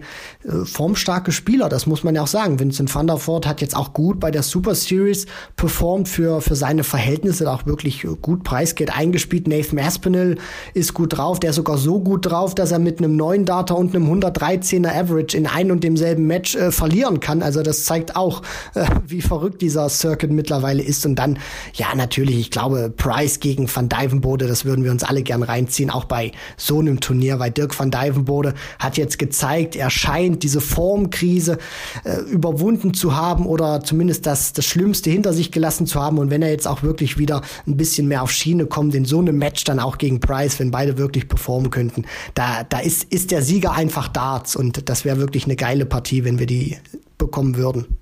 [0.45, 2.59] äh, formstarke Spieler, das muss man ja auch sagen.
[2.59, 5.26] Vincent Van der Voort hat jetzt auch gut bei der Super Series
[5.57, 9.47] performt für, für seine Verhältnisse, auch wirklich gut Preisgeld eingespielt.
[9.47, 10.39] Nathan Espinel
[10.72, 13.74] ist gut drauf, der ist sogar so gut drauf, dass er mit einem neuen Data
[13.74, 17.43] und einem 113er Average in ein und demselben Match äh, verlieren kann.
[17.43, 18.41] Also das zeigt auch,
[18.74, 21.05] äh, wie verrückt dieser Circuit mittlerweile ist.
[21.05, 21.39] Und dann,
[21.74, 25.43] ja, natürlich, ich glaube, glaube, Price gegen Van Dijvenbode, das würden wir uns alle gern
[25.43, 30.43] reinziehen, auch bei so einem Turnier, weil Dirk Van Dijvenbode hat jetzt gezeigt, er scheint
[30.43, 31.59] diese Formkrise
[32.05, 36.18] äh, überwunden zu haben oder zumindest das, das Schlimmste hinter sich gelassen zu haben.
[36.18, 39.18] Und wenn er jetzt auch wirklich wieder ein bisschen mehr auf Schiene kommt, in so
[39.18, 42.05] einem Match dann auch gegen Price, wenn beide wirklich performen könnten,
[42.35, 46.25] da, da ist, ist der Sieger einfach Darts und das wäre wirklich eine geile Partie,
[46.25, 46.79] wenn wir die
[47.18, 47.99] bekommen würden.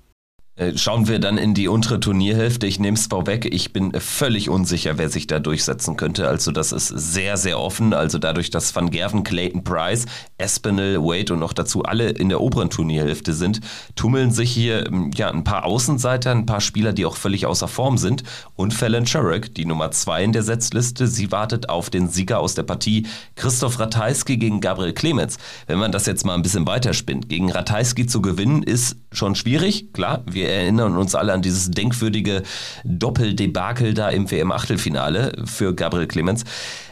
[0.59, 2.67] Äh, schauen wir dann in die untere Turnierhälfte.
[2.67, 3.45] Ich nehme es vorweg.
[3.45, 6.27] Ich bin völlig unsicher, wer sich da durchsetzen könnte.
[6.27, 7.93] Also das ist sehr, sehr offen.
[7.93, 10.05] Also dadurch, dass Van Gerven, Clayton Price,
[10.37, 13.61] Espinel, Wade und noch dazu alle in der oberen Turnierhälfte sind,
[13.95, 17.69] tummeln sich hier ähm, ja ein paar Außenseiter, ein paar Spieler, die auch völlig außer
[17.69, 18.23] Form sind.
[18.57, 21.07] Und Fallon Sherrick, die Nummer zwei in der Setzliste.
[21.07, 25.37] Sie wartet auf den Sieger aus der Partie Christoph Ratajski gegen Gabriel Clemens.
[25.67, 29.93] Wenn man das jetzt mal ein bisschen weiterspinnt, gegen Ratajski zu gewinnen, ist schon schwierig.
[29.93, 32.43] Klar, wir erinnern uns alle an dieses denkwürdige
[32.83, 36.43] Doppeldebakel da im WM-Achtelfinale für Gabriel Clemens.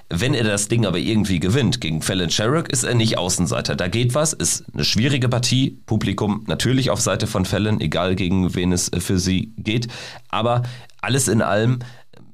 [0.09, 3.75] Wenn er das Ding aber irgendwie gewinnt gegen Fallon Sherrock, ist er nicht Außenseiter.
[3.75, 5.81] Da geht was, ist eine schwierige Partie.
[5.85, 9.89] Publikum natürlich auf Seite von Fallon, egal gegen wen es für sie geht.
[10.29, 10.63] Aber
[11.01, 11.79] alles in allem,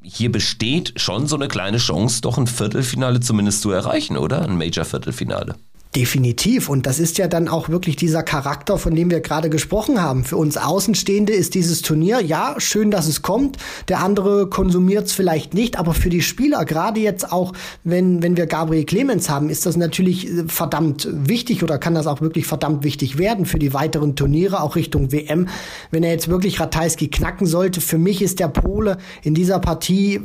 [0.03, 4.43] hier besteht schon so eine kleine Chance, doch ein Viertelfinale zumindest zu erreichen, oder?
[4.43, 5.55] Ein Major-Viertelfinale.
[5.95, 6.69] Definitiv.
[6.69, 10.23] Und das ist ja dann auch wirklich dieser Charakter, von dem wir gerade gesprochen haben.
[10.23, 13.57] Für uns Außenstehende ist dieses Turnier, ja, schön, dass es kommt.
[13.89, 18.37] Der andere konsumiert es vielleicht nicht, aber für die Spieler, gerade jetzt auch, wenn, wenn
[18.37, 22.47] wir Gabriel Clemens haben, ist das natürlich äh, verdammt wichtig oder kann das auch wirklich
[22.47, 25.47] verdammt wichtig werden für die weiteren Turniere, auch Richtung WM.
[25.91, 30.21] Wenn er jetzt wirklich Ratajski knacken sollte, für mich ist der Pole in dieser Partie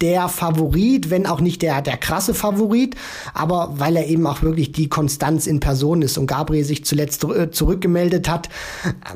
[0.00, 2.94] der Favorit, wenn auch nicht der, der krasse Favorit,
[3.34, 6.84] aber weil er eben auch wirklich die die Konstanz in Person ist und Gabriel sich
[6.84, 8.48] zuletzt äh, zurückgemeldet hat.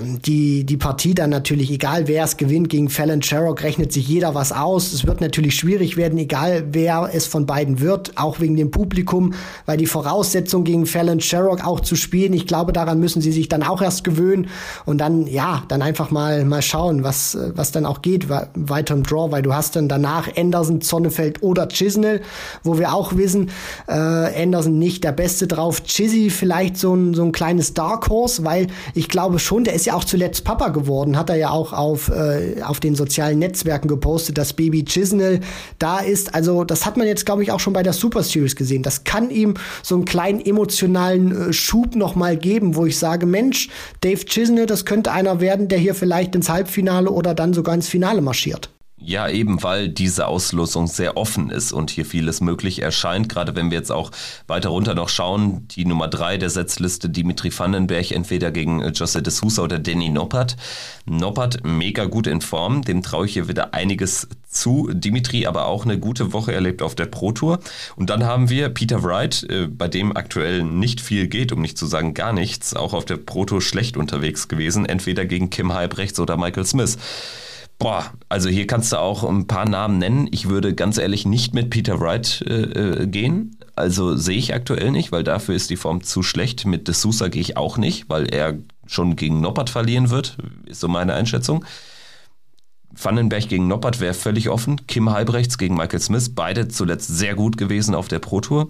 [0.00, 4.08] Ähm, die, die Partie dann natürlich, egal wer es gewinnt, gegen Fallon Sherrock rechnet sich
[4.08, 4.92] jeder was aus.
[4.92, 9.32] Es wird natürlich schwierig werden, egal wer es von beiden wird, auch wegen dem Publikum,
[9.64, 13.48] weil die Voraussetzung gegen Fallon Sherrock auch zu spielen, ich glaube, daran müssen sie sich
[13.48, 14.48] dann auch erst gewöhnen
[14.86, 19.04] und dann, ja, dann einfach mal, mal schauen, was, was dann auch geht, weiter im
[19.04, 22.22] Draw, weil du hast dann danach Anderson, Zonnefeld oder Chisnell,
[22.64, 23.50] wo wir auch wissen,
[23.86, 28.08] äh, Anderson nicht der beste drauf drauf Chizzy vielleicht so ein, so ein kleines Dark
[28.08, 31.50] Horse, weil ich glaube schon, der ist ja auch zuletzt Papa geworden, hat er ja
[31.50, 35.40] auch auf, äh, auf den sozialen Netzwerken gepostet, dass Baby Chisnell
[35.78, 36.34] da ist.
[36.34, 38.82] Also das hat man jetzt, glaube ich, auch schon bei der Super Series gesehen.
[38.82, 43.68] Das kann ihm so einen kleinen emotionalen äh, Schub nochmal geben, wo ich sage, Mensch,
[44.00, 47.88] Dave Chisnell, das könnte einer werden, der hier vielleicht ins Halbfinale oder dann sogar ins
[47.88, 48.70] Finale marschiert.
[49.02, 53.30] Ja, eben weil diese Auslosung sehr offen ist und hier vieles möglich erscheint.
[53.30, 54.10] Gerade wenn wir jetzt auch
[54.46, 59.32] weiter runter noch schauen, die Nummer drei der Setzliste Dimitri Vandenberg entweder gegen Jose de
[59.32, 60.56] Sousa oder Danny Noppert.
[61.06, 64.90] Noppert mega gut in Form, dem traue ich hier wieder einiges zu.
[64.92, 67.60] Dimitri aber auch eine gute Woche erlebt auf der Pro Tour.
[67.96, 71.78] Und dann haben wir Peter Wright, äh, bei dem aktuell nicht viel geht, um nicht
[71.78, 75.72] zu sagen gar nichts, auch auf der Pro Tour schlecht unterwegs gewesen, entweder gegen Kim
[75.72, 76.98] Halbrechts oder Michael Smith.
[77.80, 80.28] Boah, also hier kannst du auch ein paar Namen nennen.
[80.30, 83.56] Ich würde ganz ehrlich nicht mit Peter Wright äh, äh, gehen.
[83.74, 86.66] Also sehe ich aktuell nicht, weil dafür ist die Form zu schlecht.
[86.66, 90.80] Mit De Sousa gehe ich auch nicht, weil er schon gegen Noppert verlieren wird, ist
[90.80, 91.64] so meine Einschätzung.
[92.90, 94.86] Vandenberg gegen Noppert wäre völlig offen.
[94.86, 98.68] Kim Halbrechts gegen Michael Smith, beide zuletzt sehr gut gewesen auf der Pro Tour.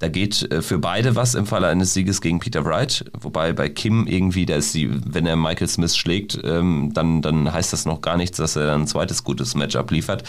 [0.00, 3.04] Da geht äh, für beide was im Falle eines Sieges gegen Peter Wright.
[3.20, 7.52] Wobei bei Kim irgendwie, da ist sie, wenn er Michael Smith schlägt, ähm, dann, dann
[7.52, 10.24] heißt das noch gar nichts, dass er dann ein zweites gutes Matchup liefert.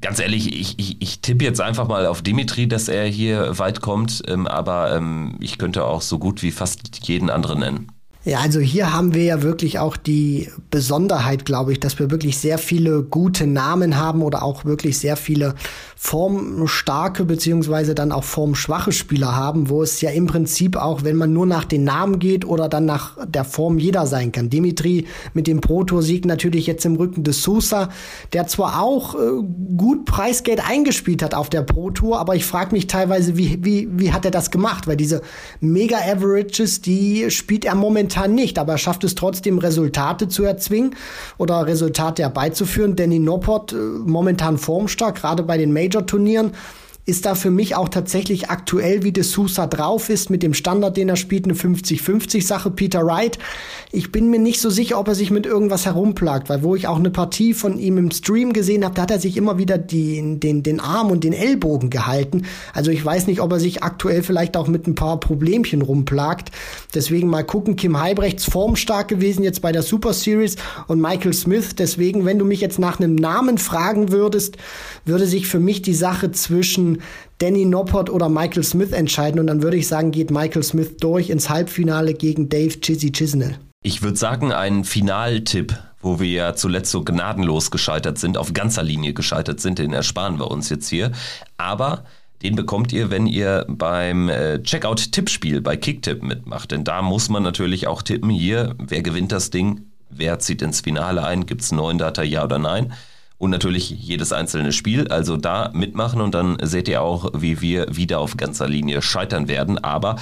[0.00, 3.80] Ganz ehrlich, ich, ich, ich tippe jetzt einfach mal auf Dimitri, dass er hier weit
[3.80, 7.97] kommt, ähm, aber ähm, ich könnte auch so gut wie fast jeden anderen nennen.
[8.28, 12.36] Ja, also hier haben wir ja wirklich auch die Besonderheit, glaube ich, dass wir wirklich
[12.36, 15.54] sehr viele gute Namen haben oder auch wirklich sehr viele
[15.96, 21.32] formstarke beziehungsweise dann auch formschwache Spieler haben, wo es ja im Prinzip auch, wenn man
[21.32, 24.50] nur nach den Namen geht oder dann nach der Form jeder sein kann.
[24.50, 27.88] Dimitri mit dem Pro-Tour-Sieg natürlich jetzt im Rücken des Sousa,
[28.34, 29.18] der zwar auch äh,
[29.78, 34.12] gut Preisgeld eingespielt hat auf der Pro-Tour, aber ich frage mich teilweise, wie, wie, wie
[34.12, 34.86] hat er das gemacht?
[34.86, 35.22] Weil diese
[35.60, 40.94] Mega-Averages, die spielt er momentan momentan nicht, aber er schafft es trotzdem, Resultate zu erzwingen
[41.36, 42.96] oder Resultate herbeizuführen.
[42.96, 46.52] Danny Noppert äh, momentan formstark, gerade bei den Major-Turnieren
[47.08, 50.98] ist da für mich auch tatsächlich aktuell, wie De Sousa drauf ist, mit dem Standard,
[50.98, 52.70] den er spielt, eine 50-50-Sache.
[52.70, 53.38] Peter Wright,
[53.90, 56.86] ich bin mir nicht so sicher, ob er sich mit irgendwas herumplagt, weil wo ich
[56.86, 59.78] auch eine Partie von ihm im Stream gesehen habe, da hat er sich immer wieder
[59.78, 62.42] die, den, den Arm und den Ellbogen gehalten.
[62.74, 66.50] Also ich weiß nicht, ob er sich aktuell vielleicht auch mit ein paar Problemchen rumplagt.
[66.94, 70.56] Deswegen mal gucken, Kim Heibrechts formstark gewesen jetzt bei der Super Series
[70.88, 71.74] und Michael Smith.
[71.74, 74.58] Deswegen, wenn du mich jetzt nach einem Namen fragen würdest,
[75.06, 76.97] würde sich für mich die Sache zwischen
[77.38, 79.40] Danny Noppert oder Michael Smith entscheiden.
[79.40, 83.58] Und dann würde ich sagen, geht Michael Smith durch ins Halbfinale gegen Dave Chizzy Chisnell.
[83.82, 88.82] Ich würde sagen, ein Finaltipp, wo wir ja zuletzt so gnadenlos gescheitert sind, auf ganzer
[88.82, 91.12] Linie gescheitert sind, den ersparen wir uns jetzt hier.
[91.56, 92.04] Aber
[92.42, 96.70] den bekommt ihr, wenn ihr beim äh, Checkout-Tippspiel bei Kicktip mitmacht.
[96.70, 100.80] Denn da muss man natürlich auch tippen, hier, wer gewinnt das Ding, wer zieht ins
[100.80, 102.92] Finale ein, gibt es einen neuen Data, ja oder nein
[103.38, 105.08] und natürlich jedes einzelne Spiel.
[105.08, 109.48] Also da mitmachen und dann seht ihr auch, wie wir wieder auf ganzer Linie scheitern
[109.48, 109.78] werden.
[109.78, 110.16] Aber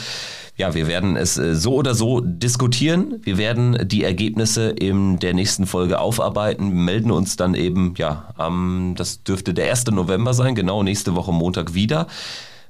[0.56, 3.20] ja, wir werden es äh, so oder so diskutieren.
[3.22, 8.94] Wir werden die Ergebnisse in der nächsten Folge aufarbeiten, melden uns dann eben, ja, am,
[8.96, 9.86] das dürfte der 1.
[9.86, 12.06] November sein, genau nächste Woche Montag wieder.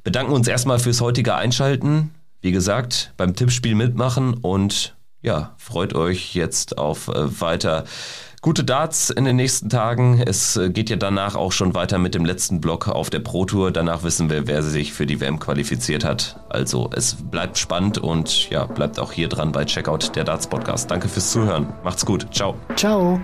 [0.03, 2.11] Bedanken uns erstmal fürs heutige Einschalten.
[2.41, 7.85] Wie gesagt, beim Tippspiel mitmachen und ja, freut euch jetzt auf äh, weiter
[8.47, 10.23] Gute Darts in den nächsten Tagen.
[10.25, 13.45] Es äh, geht ja danach auch schon weiter mit dem letzten Block auf der Pro
[13.45, 13.73] Tour.
[13.73, 16.39] Danach wissen wir, wer sich für die WM qualifiziert hat.
[16.49, 20.89] Also es bleibt spannend und ja, bleibt auch hier dran bei Checkout der Darts Podcast.
[20.89, 21.67] Danke fürs Zuhören.
[21.83, 22.29] Macht's gut.
[22.33, 22.55] Ciao.
[22.77, 23.21] Ciao.